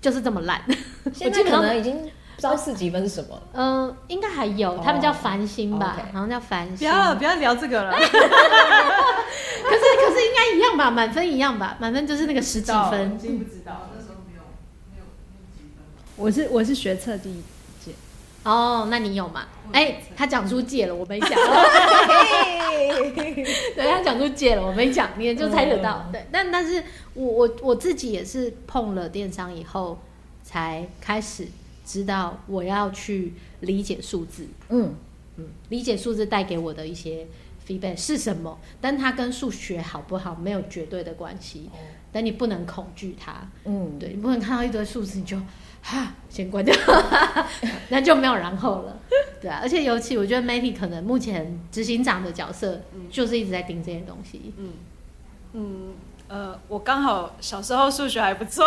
[0.00, 0.60] 就是这么烂。
[1.14, 3.40] 现在可能已经不知道四级分是什么。
[3.52, 6.30] 嗯、呃，应该还有，他们叫繁星吧，好像、oh, okay.
[6.30, 6.76] 叫繁星。
[6.78, 7.92] 不要，不要聊这个了。
[7.92, 8.18] 可是可
[10.12, 13.16] 是应该一样吧，满分一样吧，满分就是那个十几分。
[13.16, 13.88] 知不知道？
[13.94, 14.40] 那时候没有
[14.92, 15.04] 没有没有
[15.54, 15.84] 几分。
[16.16, 17.40] 我是我是学测第一。
[18.48, 19.46] 哦，那你有吗？
[19.72, 21.30] 哎、欸，他讲出借了，我没讲。
[23.76, 26.06] 对，他讲出借了，我没讲，你也就猜得到。
[26.10, 26.82] 对，但但是
[27.12, 29.98] 我我我自己也是碰了电商以后，
[30.42, 31.46] 才开始
[31.84, 34.46] 知道我要去理解数字。
[34.70, 34.94] 嗯
[35.36, 37.26] 嗯，理解数字带给我的一些
[37.66, 38.58] feedback 是什么？
[38.80, 41.68] 但它跟数学好不好没有绝对的关系。
[42.10, 43.46] 但你不能恐惧它。
[43.66, 45.38] 嗯，对，你不能看到一堆数字你就。
[45.82, 46.74] 哈，先关掉，
[47.88, 48.96] 那就没有然后了。
[49.40, 54.52] 对啊，而且尤其我觉得 Matty 可能目前执行长的角色，就是一直在盯这些东西。
[54.58, 54.72] 嗯
[55.54, 55.94] 嗯
[56.28, 58.64] 呃，我刚好小时候数学还不错。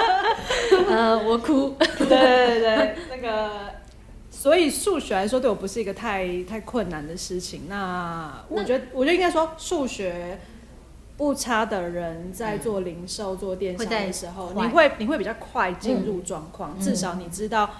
[0.88, 1.76] 呃，我哭。
[1.98, 3.50] 对对对，那个，
[4.30, 7.62] 所以数学来说对我不是一个太太困难的事情。
[7.68, 10.38] 那我觉得，我觉得应该说数学。
[11.16, 17.70] 不差的人在做零售、嗯、做电商的时候，会你会你会比较快进入状况，嗯、至少你知道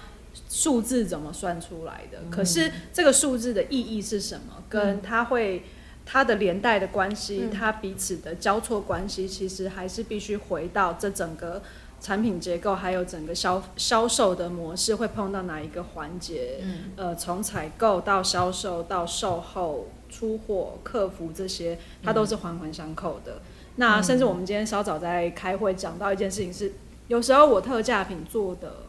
[0.47, 2.19] 数字怎么算出来的。
[2.23, 4.63] 嗯、可是这个数字的意义是什么？
[4.69, 5.63] 跟它会
[6.05, 11.61] 它的连带的关系，嗯、它彼此的交错关系，其实还是必须回到这整个
[11.99, 16.59] 产品结构，还有整个销销售的模式会碰到哪一个环节？
[16.61, 19.87] 嗯、呃，从采购到销售到售后。
[20.15, 23.33] 出货、客服这些，它都是环环相扣的。
[23.33, 23.41] 嗯、
[23.75, 26.71] 那甚至我们今天稍早在开会讲到一件事情是，
[27.09, 28.83] 有时候我特价品做的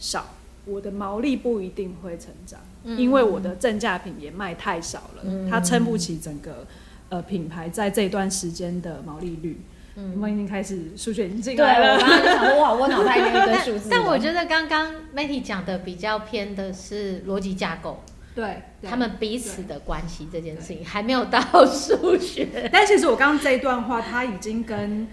[0.00, 6.66] 少，我的毛利不一定会成长，嗯、因为我的正价品也卖太少了，嗯、它撑不起整个
[7.08, 9.60] 呃品牌在这段时间的毛利率。
[9.96, 11.94] 嗯，我们已经开始数学已经进对来了。
[11.94, 13.88] 我刚刚就想说，哇，我脑袋里面一堆 数字。
[13.90, 18.02] 但我觉得刚刚 Matty 讲的比较偏的是逻辑架构，
[18.34, 22.48] 对，他们彼此的关系这件事情还没有到数学。
[22.72, 25.06] 但其实我刚刚这一段话，它已经跟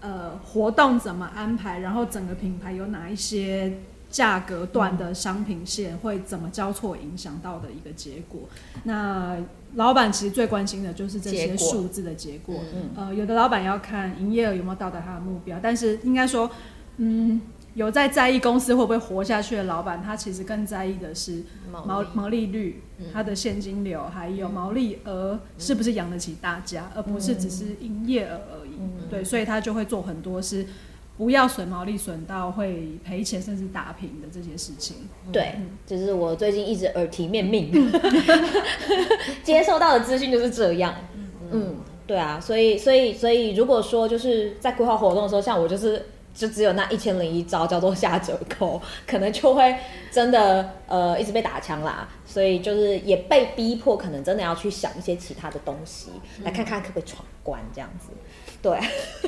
[0.00, 3.72] 呃活动怎么安排，然后整个品牌有哪一些。
[4.10, 8.40] 价格段的商品线会怎么交错影响到的一个结果？
[8.84, 9.36] 那
[9.74, 12.54] 老板其实最关心的就是这些数字的结果。
[12.74, 16.50] 嗯，呃，有的老板要看营业额有没有到达他的目标，但是应该说，
[16.96, 17.38] 嗯，
[17.78, 28.72] 有在在意公司会不会活下去的老板，他其实更在意的是毛毛利率、他的现金流，还有毛利额是不是养得起大家，而不是只是营业额而已。
[29.08, 30.66] 对，所以他就会做很多是。
[31.16, 34.98] 不要损毛利损到会赔钱甚至打平的这些事情。
[35.32, 37.72] 对，就是我最近一直耳提面命，
[39.42, 40.94] 接受到的资讯就是这样。
[41.50, 41.74] 嗯，
[42.06, 49.76] 对啊，所以所以所以如果说就是在规划活动的时候，像我就是就只有那一千零一招叫做下折扣， 可能就会
[50.10, 52.08] 真的呃一直被打枪啦。
[52.24, 56.10] 所以就是也被逼迫，可能真的要去想一些其他的东西，
[56.42, 58.10] 来看看可不可以闯关这样子。
[58.60, 58.76] 对，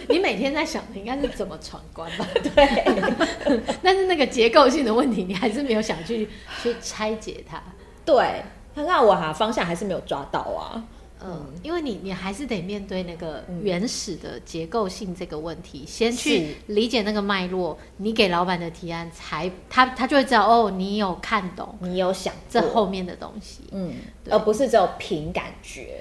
[0.09, 2.27] 你每天在想的应该是怎么闯关吧？
[2.35, 6.29] 对，但是那个结构性的问题，你还是没有想去
[6.63, 7.63] 去拆解它。
[8.05, 8.43] 对，
[8.75, 10.83] 看看我哈方向还是没有抓到啊。
[11.25, 23.95] 嗯，因为你你还是得面对那个原始的结构性这个问题，先去理解那个脉络，你给老板的提案才他他就会知道哦，你有看懂，你有想这后面的东西，嗯，
[24.31, 26.01] 而不是只有凭感觉，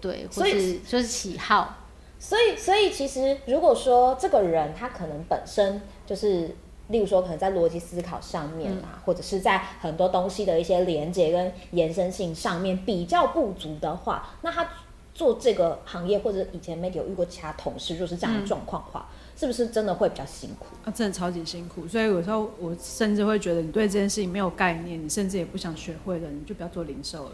[0.00, 1.78] 对，或是就是喜好。
[2.18, 6.54] 所以，所以其实，如果说这个人他可能本身就是，
[6.88, 14.68] 例如说，可能在逻辑思考上面啊，嗯、或者是在很多东西的一些连接跟延伸性上面比较不足的话，那他
[15.14, 19.08] 做这个行业，或者以前 Matty 有遇过其他同事，就是这样的状况的话。
[19.10, 20.92] 嗯是不是真的会比较辛苦啊？
[20.92, 27.32] 真的超级辛苦，所以有时候我甚至会觉得，你对这件事情没有概念，你甚至也不想学会了，你就不要做零售了。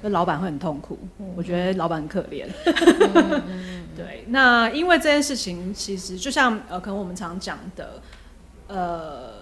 [0.00, 2.46] 那、嗯、老板会很痛苦，嗯、我觉得老板很可怜。
[2.64, 8.00] 嗯、 对，那因为这件事情，其实就像呃，可能我们常讲的，
[8.70, 9.32] 呃，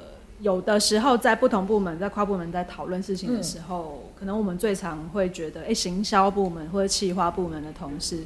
[0.40, 8.24] 有的时候在不同部门、在跨部门在讨论事情的时候，嗯、可能我们最常会觉得，哎、欸，行销部门或者企划部门的同事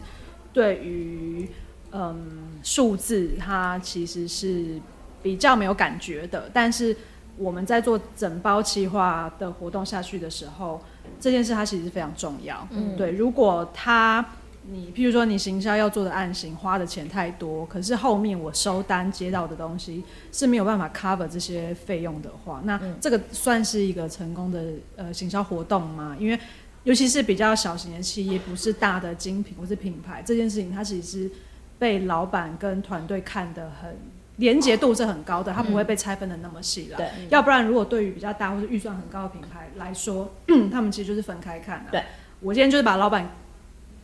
[0.52, 1.48] 对于
[1.90, 4.80] 嗯，数字它其实是
[5.22, 6.96] 比较没有感觉的，但是
[7.36, 10.80] 我们在做整包企划的活动下去的时候，
[11.20, 12.66] 这件事它其实是非常重要。
[12.70, 14.24] 嗯，对，如果它
[14.70, 24.62] 你譬如说你行销要做的案型花的钱太多，可是后面我收单接到的东西是没有办法 cover 这些费用的话，那这个算是一个成功的
[24.96, 26.16] 呃行销活动吗？
[26.18, 26.38] 因为
[26.85, 31.31] 尤其是比较小型的企业，不是大的精品或是品牌，这件事情它其实是。
[31.79, 33.96] 被老板跟团队看得很
[34.37, 36.96] 连结度是很高的，它不会被拆分的那么细了。
[36.96, 40.33] 对，要不然如果对于比较大或者预算很高的品牌来说，
[40.70, 41.90] 他们其实就是分开看的。
[41.90, 42.05] 对，
[42.38, 43.29] 我今天就是把老板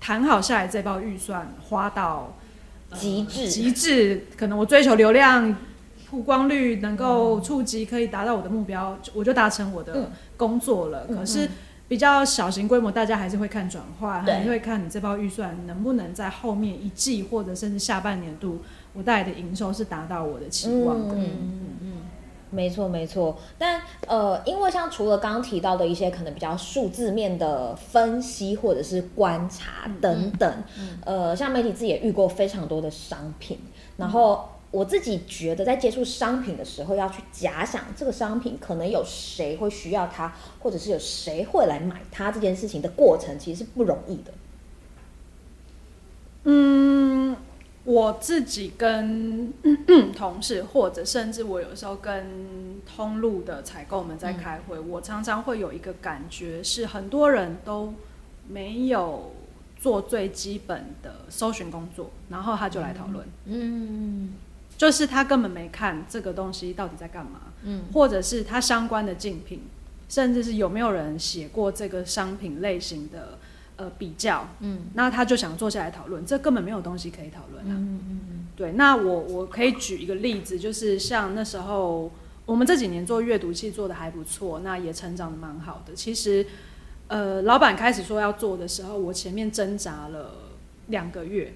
[0.00, 2.36] 谈好下来这包预算花到
[2.94, 5.56] 极致，极致可能我追求流量
[6.10, 11.06] 曝光率能够触及可以达到我的目标，我就达成我的工作了。
[11.06, 11.48] 可是。
[11.88, 18.60] 比较小型规模，大家还是会看转化，还是会看你这包预算能不能在后面一季或者甚至下半年度，
[18.92, 21.14] 我带来的营收是达到我的期望的。
[21.14, 21.92] 嗯嗯嗯，嗯
[22.50, 23.36] 没错没错。
[23.58, 33.58] 但呃，因为像除了刚刚提到的一些可能比较数字面的分析或者是观察等等，嗯嗯、呃，像 Matty 自己也遇过非常多的商品，
[33.96, 34.48] 然后。
[34.70, 44.32] 我自己觉得，在接触商品的时候，要去假想这个商品可能有谁会需要它，或者是有谁会来买它这件事情的过程，其实是不容易的。
[46.44, 47.34] 嗯，
[47.88, 49.50] 我自己跟
[50.14, 57.94] 同事，或者甚至我有时候跟通路的采购们在开会，嗯、我常常会有一个感觉是，很多人都
[58.46, 59.32] 没有
[59.78, 63.26] 做最基本的搜寻工作，然后他就来讨论。
[63.46, 63.54] 嗯。
[63.56, 64.34] 嗯
[64.76, 69.62] 就是他根本没看这个东西到底在干嘛，嗯，或者是他相关的竞品，
[70.10, 73.37] 甚至是有没有人写过这个商品类型的
[73.78, 82.12] 呃比较，嗯，那他就想坐下来讨论，这根本没有东西可以讨论啊，嗯嗯嗯，对，那我我可以举一个例子，就是像那时候
[82.44, 85.94] 我们这几年做阅读器做的还不错，那也成长的蛮好的。
[85.94, 86.44] 其实，
[87.06, 90.32] 呃，老板开始说要做的时候，我前面挣扎了
[90.88, 91.54] 两个月，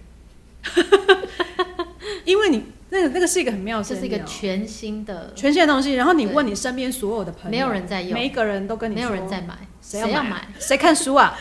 [2.25, 2.65] 因为你。
[2.95, 5.95] 那个那个是一个很妙的，这是一个全新的全新的东西。
[5.95, 10.13] 然后你问你身边所有的朋友，没有人在用，每一个人都跟你说没有人在买，谁要买？
[10.13, 10.49] 谁要买？
[10.59, 11.37] 谁看书啊？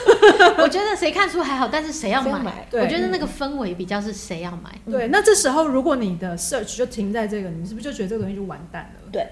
[0.58, 2.66] 我觉得谁看书还好，但是谁要买？
[2.72, 4.72] 我觉得那个氛围比较是谁要买。
[4.90, 9.08] 对，那这时候如果你的 search 就停在这个，你是不是就觉得这个东西就完蛋了？
[9.12, 9.26] 对。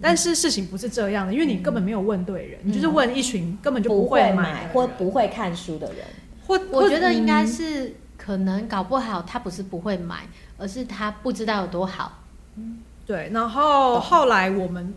[0.00, 6.04] 但是事情不是这样的，因为你根本没有问对人，你就是问一群根本就不会会买或不会看书的人。
[6.46, 12.22] 或我觉得应该是可能搞不好他不是不会买，而是他不知道有多好。
[12.54, 14.94] 嗯对，然后后来我们，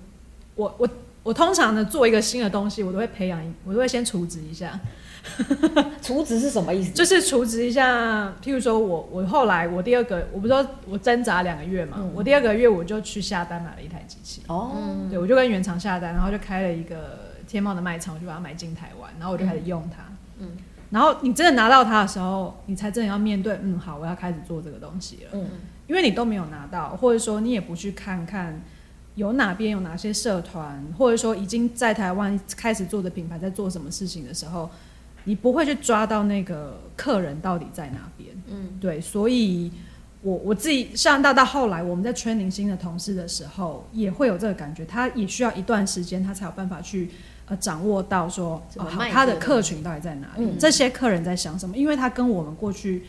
[0.54, 0.88] 我我
[1.24, 4.80] 我通常呢做一个新的东西，我都会培养，我都会先储值一下。
[6.02, 6.92] 储值是什么意思？
[6.94, 14.42] 就是储值一下，譬如说我我后来我第二个，我不是说我挣扎两个月嘛，嗯、我第二个月我就去下单买了一台机器。
[14.48, 14.72] 哦，
[15.12, 20.02] 对，我就跟原厂下单，然后就开了一个天猫的卖场，我就把它买进台湾，然后我就开始用它。
[20.40, 20.58] 嗯，
[20.90, 25.30] 然后你真的拿到它的时候，你才真的要面对，嗯，好，我要开始做这个东西了。
[25.34, 25.48] 嗯，
[25.86, 28.60] 因为你都没有拿到，或者说你也不去看看
[29.16, 34.70] 有哪边有哪些社团，或者说已经在台湾开始做的品牌在做什么事情的时候。
[35.24, 39.72] 你不会去抓到那个客人到底在哪边，嗯，对，所以
[40.24, 47.12] 我我自己上到到后来，我们在 training 新的同事的时候，也会有这个感觉，他也需要一段时间，他才有办法去
[47.46, 53.04] 呃掌握到说，哦，好，他的客群到底在哪里，嗯，这些客人在想什么，因为他跟我们过去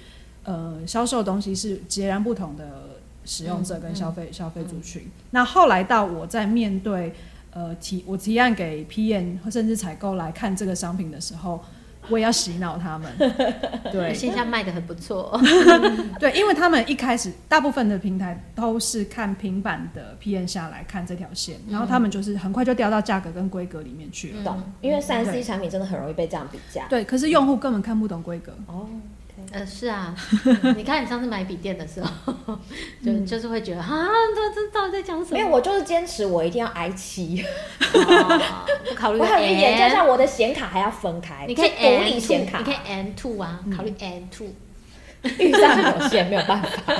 [0.44, 5.02] 呃销售东西是截然不同的使用者跟消费、嗯、消费族群。
[5.02, 7.12] 嗯、那后来到我在面对
[7.52, 11.62] 呃提我提案给 PM 甚至采购来看这个商品的时候。
[12.08, 13.08] 我也要洗脑他们，
[13.92, 15.40] 对，线下卖的很不错，
[16.18, 24.60] 对，因为他们一开始大部分的平台都是看平板的 PM 下来看这条线，然后他们就是很快就掉到价格跟规格里面去了，懂？
[24.80, 28.88] 因为三 C 产品真的很容易被这样比价，对，可是用户根本看不懂规格，哦。
[29.50, 30.14] 呃，是啊，
[30.76, 32.58] 你看你上次买笔电的时候，
[33.04, 35.36] 就就是会觉得啊，这这到底在讲什么？
[35.36, 37.44] 没有，我就是坚持我一定要 i7，
[38.88, 39.18] 不考虑。
[39.18, 44.48] 我还有研究一下我的显卡还要分开，你可以独立显卡，你可以 N two 啊，考虑 M2。
[45.38, 46.92] 预算有限，没有办法。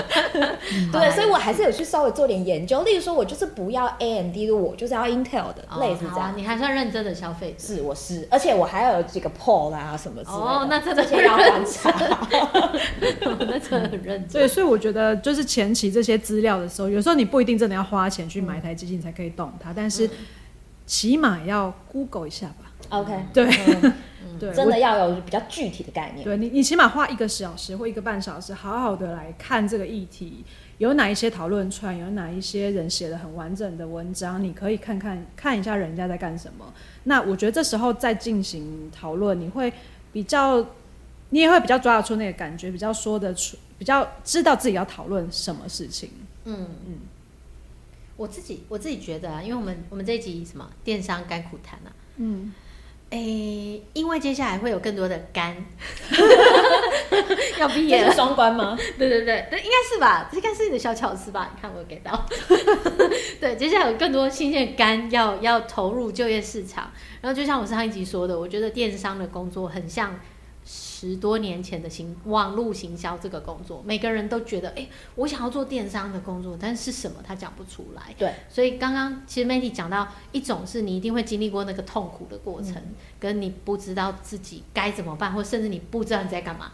[0.92, 2.82] 对，所以我还是有去稍微做点研究。
[2.82, 6.32] 例如说，我就是不要 AMD 的，我就是要 Intel 的，类似这样。
[6.36, 7.74] 你还算认真的消费者。
[7.74, 10.42] 是，我是，而且我还要有几个 port 啊什么之类的。
[10.42, 11.90] 哦，那这些要观察。
[13.20, 14.40] 那真的很认真。
[14.40, 20.08] 对，所以我觉得就是前期这些资料的时候，有时候你不一定真的要花钱去买一台机器才可以懂它，但是
[20.86, 22.71] 起码要 Google 一下吧。
[22.92, 23.92] OK，对。
[24.38, 26.24] 对，真的要有比较具体的概念。
[26.24, 30.44] 对你，你起码花一个小时或一个半小时，好好的来看这个议题，
[30.78, 36.72] 有哪一些讨论串，有哪一些人写的很完整的文章，你可以看看看一下人家在干什么。
[37.04, 39.72] 那我觉得这时候再进行讨论，你会
[40.12, 40.66] 比较，
[41.30, 46.10] 你也会比较抓得出那个感觉，比较说得出，比较知道自己要讨论什么事情。
[46.46, 46.94] 嗯嗯，嗯
[48.16, 52.52] 我自己我自己觉得啊，因为我们我们这一集什么电商甘苦谈啊，嗯。
[53.12, 55.54] 诶、欸，因为接下来会有更多的肝
[57.60, 58.74] 要毕业了，双关吗？
[58.98, 61.50] 对对对对，应该是吧，这应该是你的小巧思吧？
[61.54, 62.26] 你看我有给到，
[63.38, 70.18] 对，接下来有更多新鲜的肝要要投入就业市场，然后就像我上一集说的，我觉得电商的工作很像。
[71.02, 78.14] 十多年前的行网络行销这个工作，每个人都觉得，哎、欸，我想要做电商的工作，但是是什么他讲不出来。
[78.16, 86.70] 对，所以刚刚其实 Mandy 讲到一种是你一定会经历过那个痛苦的过程，嗯、跟你不知道自己该怎么办，或甚至你不知道你在干嘛。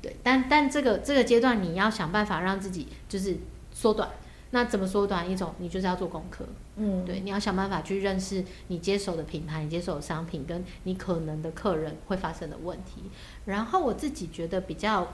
[0.00, 3.36] 对，但但这个这个阶段你要想办法让自己就是
[3.74, 4.08] 缩短。
[4.52, 5.30] 那怎么缩短？
[5.30, 6.46] 一种你就是要做功课，
[6.78, 13.04] 嗯，对，你要想办法去认识你接手的品牌、你接手的商品，跟你可能的客人会发生的问题。
[13.46, 15.08] 然后我自己觉得比较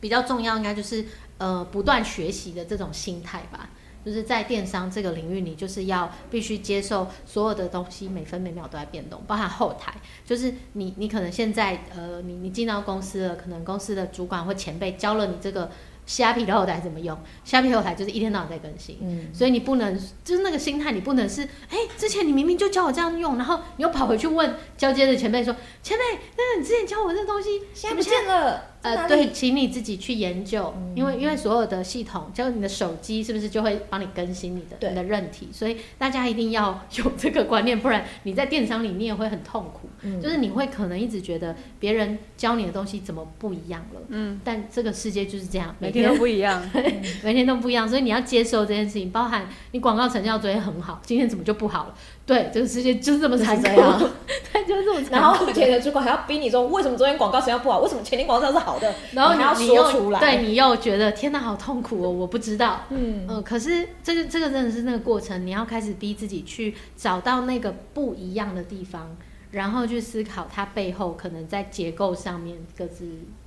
[0.00, 1.04] 比较重要，应该就是
[1.38, 3.70] 呃不断学习的这种心态吧。
[4.04, 9.94] 就是在电商这个领域，你就是要必须接受所有的东西，每分每秒都在变动，包含后台。
[10.26, 15.70] 就是你你可能现在呃你你进到公司了，可能公司的主管或前辈教了你这个。
[16.06, 17.16] 虾皮的后台怎么用？
[17.44, 26.04] 虾皮后台就是一天到晚在更新，嗯，所以你不能就是那个心态，你不能是哎，之前你明明就教我这样用，然后你又跑回去问交接的前辈说，前辈，
[26.36, 28.69] 那你之前教我这东西现在不见了。
[28.82, 35.48] 呃，对，请你自己去研究，嗯、因为因为所有的系统，就你的手机是不是就会帮你更新你的你的韧体？
[35.52, 39.88] 所以大家一定要有这个观念，不然你在电商里你也会很痛苦。
[40.02, 44.00] 嗯、就是你会可能一直觉得别人教你的东西怎么不一样了？
[44.08, 46.62] 嗯，但这个世界就是这样，每天都不一样，
[47.22, 49.10] 每天都不一样，所以你要接受这件事情。
[49.10, 51.94] 包含你广告成效昨天很好，今天怎么就不好了？
[52.30, 53.64] 对，这个世界就是这么残酷，
[54.52, 55.14] 对，就是这么残酷。
[55.16, 57.80] 然后前的主管还要逼你说，为什么昨天广告成交不好？
[57.80, 58.94] 为什么前天广告是好的？
[59.12, 62.82] 然后你要说出来，对，你又觉得天哪，好痛苦哦，我不知道。
[62.90, 69.16] 嗯嗯，可是这个这个真的是那个过程，你要开始逼自己去找到那个不一样的地方，
[69.50, 73.06] 然后去思考它背后可能在结构上面各自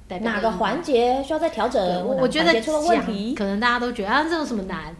[0.09, 2.05] 代表哪个环节需要再调整？
[2.05, 4.93] 我觉得出了问题，可能大家都觉得啊，这有什么难？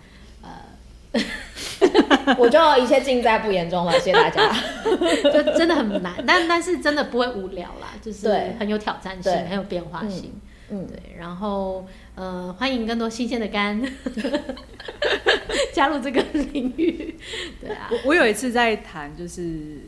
[2.37, 4.53] 我就一切尽在不言中了，谢谢大家。
[5.31, 10.33] 就真的很难，但但是真的不会无聊啦，就是很有挑战性，很有变化性。
[10.69, 10.97] 嗯，对。
[11.17, 13.81] 然后呃，欢迎更多新鲜的肝
[15.73, 16.21] 加入这个
[16.51, 17.15] 领域。
[17.59, 19.81] 对啊，我我有一次在谈，就是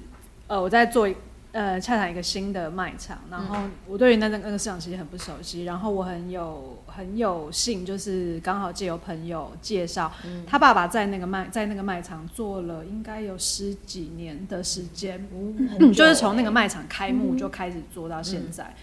[0.47, 1.09] 呃，我在做。
[1.55, 3.55] 呃，洽谈一个新的卖场，然后
[3.87, 18.75] 我对于那个那个市场其实很不熟悉，然后我很有很有幸，就是刚好借由朋友介绍，嗯、他爸爸在那个卖在那个卖场做了应该有十几年的时间，嗯、 就是从那个卖场开幕就开始做到现在，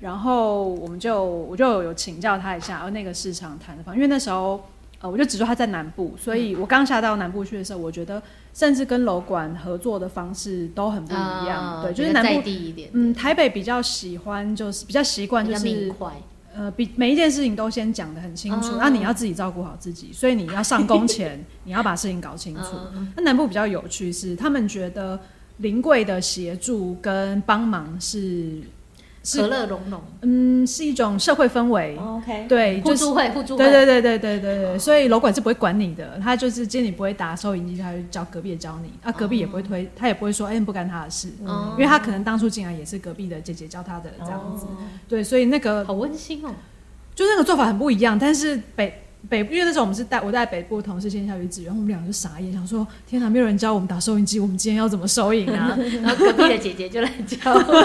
[0.00, 4.64] 然后我们就我就有请教他一下，而那个市场谈的方，因为那时候。
[5.00, 8.22] 呃，我就只说他在南部，所以我刚下到南部去的时候，我觉得
[8.54, 11.80] 甚至跟楼管合作的方式都很不一样。
[11.80, 15.92] 哦、对，就是南部一点点嗯，台北比较喜欢，就是比较习惯，就是
[16.54, 22.70] 呃，比每一件事情都先讲的很清楚，那、哦、你要自己照顾好自己，所以你要上工前你要把事情搞清楚。
[23.16, 25.20] 那、哦、南部比较有趣是，他们觉得
[25.58, 28.62] 临柜的协助跟帮忙是。
[29.24, 31.96] 和乐融融，嗯，是一种社会氛围。
[31.96, 34.78] OK，对，互助会，互助会，对对对对对对对。
[34.78, 38.92] 所以楼管是不会管你的，他就是见你不会打收银机，他就叫隔壁的教你。
[39.02, 41.28] 啊，隔壁也不会推，他也不会说，哎，不干他的事，
[41.72, 44.66] 因为他可能当初进来也是隔壁的姐姐教他的这样子。
[45.08, 46.50] 对，所以那个好温馨哦，
[47.14, 49.00] 就那个做法很不一样，但是北。
[49.28, 55.76] 北，因为那时候我们是带我带北部同事先下去支援，然后我们两个就傻眼，想说天哪，没有人教我们打收音机，我们今天要怎么收银啊？
[56.02, 57.36] 然后隔壁的姐姐就来教。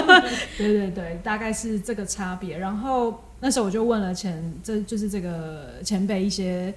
[0.58, 2.58] 对对对，大概是这个差别。
[2.58, 6.74] 然后那时候我就问了前，这就是这个前辈一些，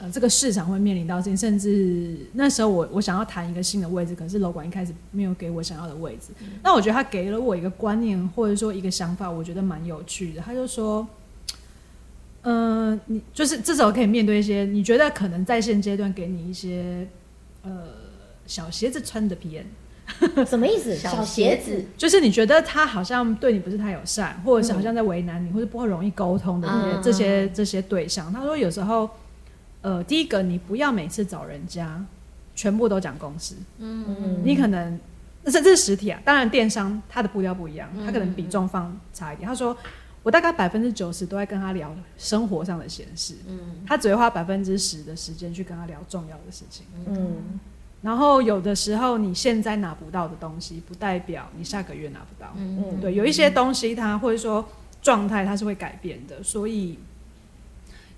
[0.00, 6.32] 呃，这个市场会面临到这些，甚至那时候我我想要谈一个新的位置，可是楼管一开始没有给我想要的位置。
[6.62, 10.42] 那我觉得他给了我一个观念，或者说一个想法，我觉得蛮有趣的。
[10.42, 11.06] 他就说。
[12.42, 17.06] 嗯、呃，你就是至少可以面对一些你觉得可能在现阶段给你一些
[17.62, 17.70] 呃
[18.46, 19.66] 小鞋子穿的体验，
[20.46, 20.96] 什么意思？
[20.96, 28.32] 小鞋子就是你觉得他好像对你不是太友善，或者是好像在为难你，或者不会容易沟通的这些、嗯、这些这些对象。
[28.32, 29.10] 他说有时候，
[29.82, 32.02] 呃，第一个你不要每次找人家
[32.56, 34.98] 全部都讲公司，嗯嗯，你可能
[35.44, 39.46] 这这是实体啊，当然电商它的步调不一样，它可能比重放差一点。
[39.46, 39.76] 他说。
[40.22, 47.58] 我大概百分之九十都在跟他聊生活上的闲事，嗯，他只会花百分之十的时间去跟他聊重要的事情，嗯，
[48.02, 54.62] 然后有的时候你现在拿不到的东西，不代表你下个月拿不到，嗯，对，有一些东西它或者说
[55.00, 56.98] 状态它是会改变的，所以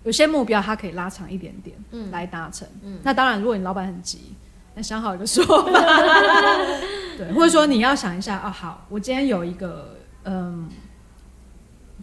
[0.02, 4.34] 有些目标它可以拉长一点点，嗯，来达成，嗯，那当然如果你老板很急，
[4.74, 5.70] 那想好一个说法，
[7.16, 10.68] 对，或者说你要想一下啊，好，我今天有一个，嗯。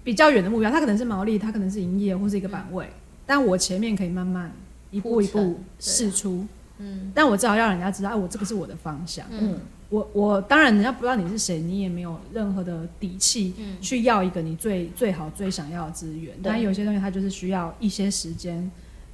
[0.04, 4.52] 比较远的目标，它可能是毛利，它可能是营业或是一个版位，嗯、但我前面可以慢慢
[4.92, 6.46] 一步一步试出，
[6.78, 18.70] 嗯，但我至少要让人家知道，哎，我这个是我的方向，嗯，我我当然人家不知道你是谁，你也没有任何的底气去要一个你最最好最想要的资源，嗯、但有些东西它就是需要一些时间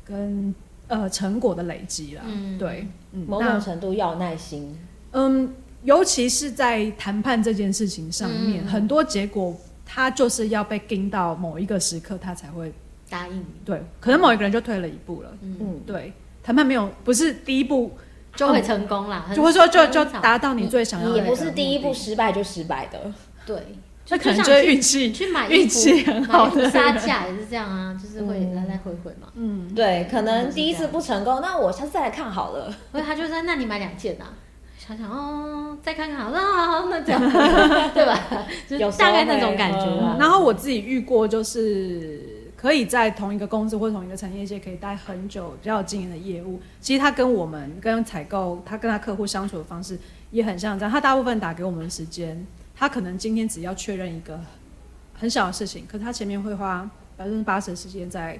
[0.06, 0.54] 跟
[0.88, 4.78] 呃成果的累积了，嗯，对，嗯，某种程度要耐心，
[5.12, 9.56] 嗯，尤其是在谈判这件事情上面，嗯、很多结果。
[9.96, 12.74] 他就是要被盯到某一个时刻，他才会
[13.10, 13.46] 答应你。
[13.64, 15.30] 对，可能某一个人就退了一步了。
[15.41, 16.12] 嗯，对，
[16.43, 17.98] 谈判没有不是第一步
[18.36, 21.16] 就会成功了，就会说就就达到你最想要的。
[21.16, 23.10] 也不是第一步失败就失败的。
[23.46, 23.56] 对，
[24.04, 29.30] 就可能就是运气，去买运气很好的杀价也是这样啊，就是会来来回回嘛。
[29.36, 32.70] 嗯，对，可能第一次不成功，那我下次再来看好了。
[32.91, 34.34] 所以他就说：“那你买两件啊。”
[34.86, 36.40] 想想哦，再看看好了，
[36.90, 37.20] 那 那这样
[37.92, 38.46] 对吧？
[38.70, 39.86] 就大概那种感觉。
[40.20, 49.98] 然后我自己遇过，就是可以在同一个公司或同一个产业界可以待很久、比较有经验的业务，其实他跟我们跟采购，他跟他客户相处的方式
[50.30, 50.92] 也很像这样。
[50.92, 54.40] 他大部分打给我们的时间，他可能今天只要确认一个
[55.16, 58.40] 很小的事情，可是他前面会花百分之八十的时间在。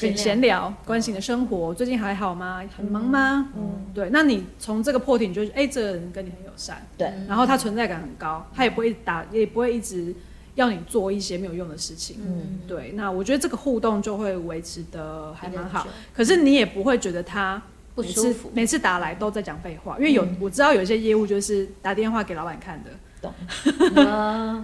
[0.00, 2.62] 跟你闲聊，关心你的生活，最近还好吗？
[2.76, 3.48] 很忙吗？
[3.56, 4.08] 嗯，对。
[4.10, 7.12] 那你从这个破题，你就哎、欸，这个人跟你很友善，对。
[7.28, 10.14] 然后他存在感很高，他也不会打，也不会一直
[10.54, 12.16] 要你做一些没有用的事情。
[12.26, 12.92] 嗯，对。
[12.92, 15.86] 那我觉得这个互动就会维持的还蛮好。
[16.14, 17.62] 可是你也不会觉得他
[17.94, 22.90] 不舒服，每次打来都在讲废话，因为有我知道有一些业务就是打电话给老板看的。
[23.22, 23.32] 懂，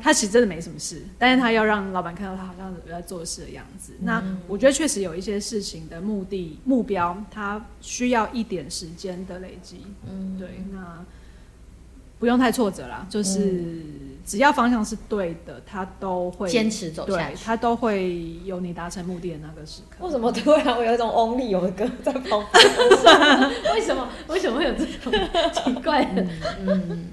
[0.02, 3.92] 他其实真的没什么事，但是他要让老板看到他好像有在做事的样子。
[4.00, 9.86] 嗯、那我觉得确实有一些事情的目的目标，他需要一点时间的累积。
[10.06, 10.48] 嗯，对。
[10.72, 11.04] 那
[12.18, 13.80] 不用太挫折啦，就是
[14.26, 20.04] 只要方向是对的，他都会坚持走下去，他都会有你达成目的的那个时刻。
[20.04, 23.72] 为什么突然我有一种 Only 有的歌在旁边？
[23.72, 24.08] 为什么？
[24.26, 25.12] 为什么会有这种
[25.54, 26.26] 奇怪的？
[26.66, 27.06] 嗯，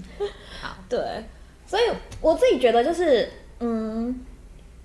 [0.60, 1.00] 好，对，
[1.66, 1.84] 所以
[2.22, 4.20] 我自己觉得就是，嗯。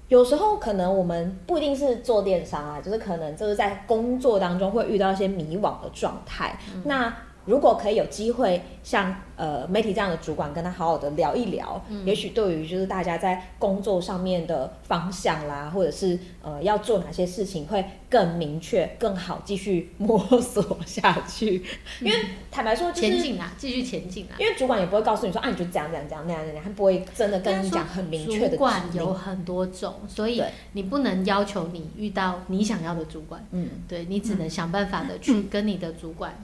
[0.09, 6.59] 有时候可能我们不一定是做电商啊，就是可能就是在工作当中会遇到一些迷惘的状态。
[6.75, 7.17] 嗯、那
[7.47, 21.65] 如果可以有机会像呃媒体这样的主管跟他好好的聊一聊，嗯、也许对于就是大家在工作上面的方向啦，或者是呃要做哪些事情会更明确、更好继续摸索下去。
[22.01, 22.19] 嗯、 因为
[22.51, 24.37] 坦白说，就是，前进啊，继续前进啊。
[24.39, 28.51] 因为主管也不会告诉你说啊，你就这样这样这样那样那样，他不会真的跟你讲很明确的。
[28.51, 33.45] 主管有很多种，所以你不能要求你遇到你想要的主管。
[33.53, 36.35] 嗯，对，你只能想办法的去跟你的主管。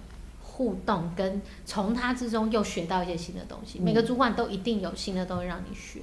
[0.57, 6.01] 互动跟从他之中又学到一些新的东西，嗯、每个主管都一定有新的东西让你学，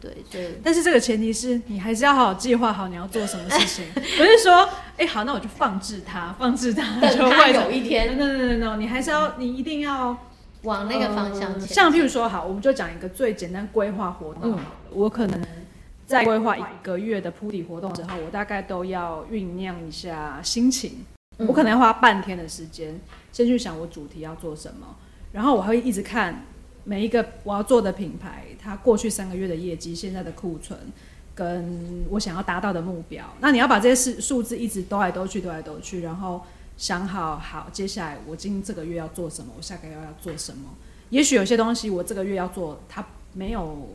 [0.00, 4.64] 对，所以但是这个前提是你还是要好好计划好你要做什么事情， 不是说
[4.96, 10.18] 哎、欸、好，那我就放置它，放置它，等它有一天，no no no no，你还是要你一定要
[10.62, 11.66] 往那个方向前、呃。
[11.68, 14.58] 像譬如说好，我们就讲一个最简单规划活动，嗯、
[14.90, 15.40] 我可能
[16.04, 21.04] 在规划一个月的铺底活动之后，我大概都要酝酿一下心情。
[21.38, 22.98] 我可能要花半天的时间，
[23.36, 24.96] 先去想我主题要做什么，
[25.30, 26.46] 然后我会一直看
[26.84, 30.78] 每一个我要做的品牌，它过去三个月的业绩、现在的库存，
[31.34, 33.26] 跟我想要达到的目标。
[33.40, 36.40] 那你要把这些数数字一直兜来兜去、兜来兜去，然后
[36.78, 40.70] 想好好接下来我今这个月要做什么，我下个月要做什么。
[41.10, 43.86] 也许有些东西我这个月要做，它没有。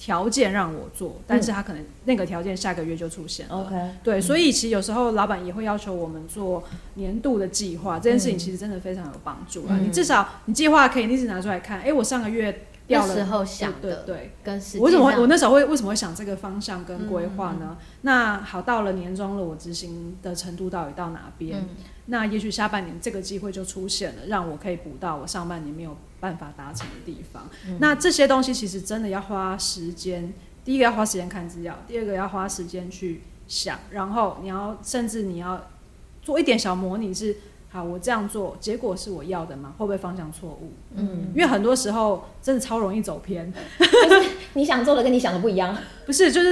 [0.00, 3.54] 条件让我做，但是他可能那个条件下个月就出现了。
[3.54, 9.78] OK，对，所以其实有时候老板也会要求我们做年度的计划，这件事情其实真的非常有帮助啊。
[9.78, 17.76] 你至少你计划可以一直拿出来看，哎，我上个月掉了，时候想的，对，跟实际我怎么我那时候会为什么会想这个方向跟规划呢？
[18.00, 21.68] 那好，到了年终了，我执行的程度到底到哪边？
[22.06, 27.48] 那也许下半年这个机会就出现了，让我可以补到我上半年没有办法达成的地方。
[27.66, 30.32] 嗯、那这些东西其实真的要花时间，
[30.64, 35.68] 第一个要花时间看资料，第二个要花时间去想，然后你要甚至你要
[36.22, 37.36] 做一点小模拟是，是
[37.70, 39.74] 好，我这样做结果是我要的吗？
[39.78, 40.72] 会不会方向错误？
[40.94, 46.48] 嗯，因为很多时候真的超容易走偏，就是你想做的跟你想的不一样， 不是，就是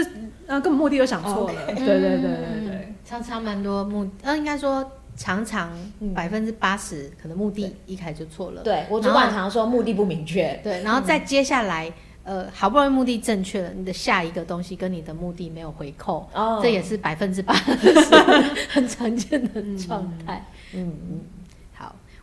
[0.47, 1.67] 呃根本目的都想错了。
[1.69, 1.75] Okay.
[1.75, 4.93] 对对对对对，常常蛮多目，嗯，应该说。
[5.19, 5.71] 常常
[6.15, 8.63] 百分之八十可能目的一开始就错了。
[8.63, 10.59] 对，我主管常说目的不明确。
[10.63, 11.93] 对，然后再接下来，
[12.23, 17.75] 呃，好不容易目的正确了，你的下一个东西跟你的目的没有回扣，哦，这也是百分之八十
[18.71, 20.47] 很常见的状态。
[20.73, 21.21] 嗯嗯。
[21.21, 21.38] 好，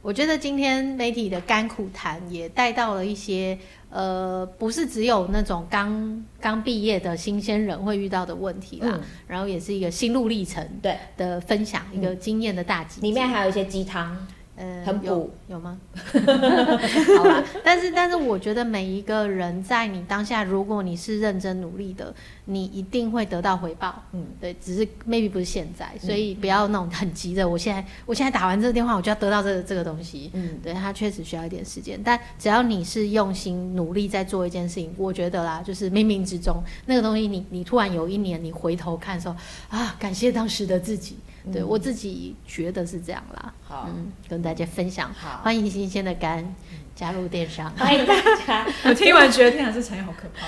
[0.06, 3.58] 我觉得今天媒体的甘苦谈也带到了一些。
[3.90, 14.28] 呃，不是只有那种刚刚毕业的新鲜人会遇到的问题啦，嗯、然后也是一个心路历程对的分享，对一个经验的大集，里面还有一些鸡汤。
[14.58, 15.78] 呃，很补有，有吗？
[17.18, 22.14] 好吧，但是但是我觉得每一个人在你当下，如果你是认真努力的，
[22.46, 24.02] 你一定会得到回报。
[24.14, 27.48] 嗯，对，只是 maybe 不是现在，所以不要那种很急的。
[27.48, 30.32] 我现在我现在打完这个电话，我就要得到这个这个东西。
[30.34, 39.36] 嗯，对，它确实需要一点时间，但只要你是用心努力在做一件事情，我觉得啦，就是冥冥之中那个东西你，你你突然有一年你回头看的时候
[39.70, 41.18] 啊，感谢当时的自己。
[41.52, 46.56] 对、嗯、我自己觉得是这样啦，好，嗯，跟大家分享，好，欢迎新鲜的肝
[46.96, 48.16] 加入电商，欢迎大
[48.46, 48.66] 家。
[48.86, 50.48] 我听完觉得电商这产业好可怕，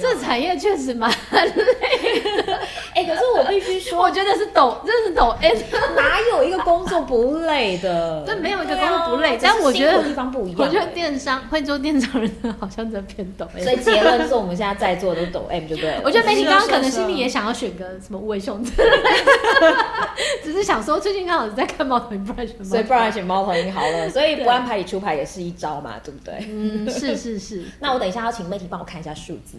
[0.00, 2.60] 这产业确实蛮累的，
[2.96, 5.52] 哎、欸，可是我必须说， 我觉得是抖，真的是抖，哎，
[5.94, 8.22] 哪有一个工作不累的？
[8.24, 10.58] 对，没有一个工作不累，但我觉得地方不一样。
[10.58, 16.00] 我觉得电商会做电商人好像真的偏抖，所以结论就是我们现在在座都抖 M 就对了。
[16.02, 18.90] 我觉得媒体刚刚可能心里也想要选个什么无尾熊之类
[20.42, 24.08] 只是想说，最近刚好是在看猫头鹰，不然选猫所以不然选猫头鹰好了。
[24.08, 26.34] 所以不按牌理出牌也是一招嘛，对不对？
[26.48, 27.64] 嗯，是是是。
[27.78, 29.58] 那我等一下要请媒体帮我看一下数字。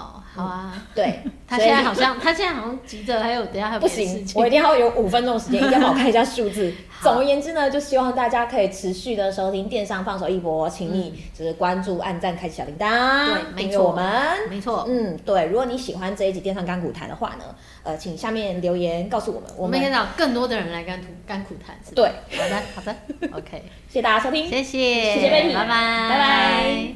[0.00, 0.72] 哦，好啊。
[0.94, 6.72] 对， 他现在好像他现在好像急着，还有等下还有不行，我一定要有五分钟时间，一定要帮我看一下数字。
[7.02, 14.04] 总而言之呢，就希望大家可以持续的收听电商放手一搏，请你就是关注、按赞、开启小铃铛，对，没错我们，
[14.50, 15.46] 没错，嗯，对。
[15.46, 17.44] 如果你喜欢这一集电商干股谈的话呢，
[17.84, 21.74] 呃，请下面留言告诉我们，我们可以找更多的人来甘苦甘苦谈。
[21.94, 22.04] 对，
[22.38, 22.94] 好的，好的
[23.32, 26.92] ，OK，谢谢大家收听，谢谢，谢谢拜拜，拜拜。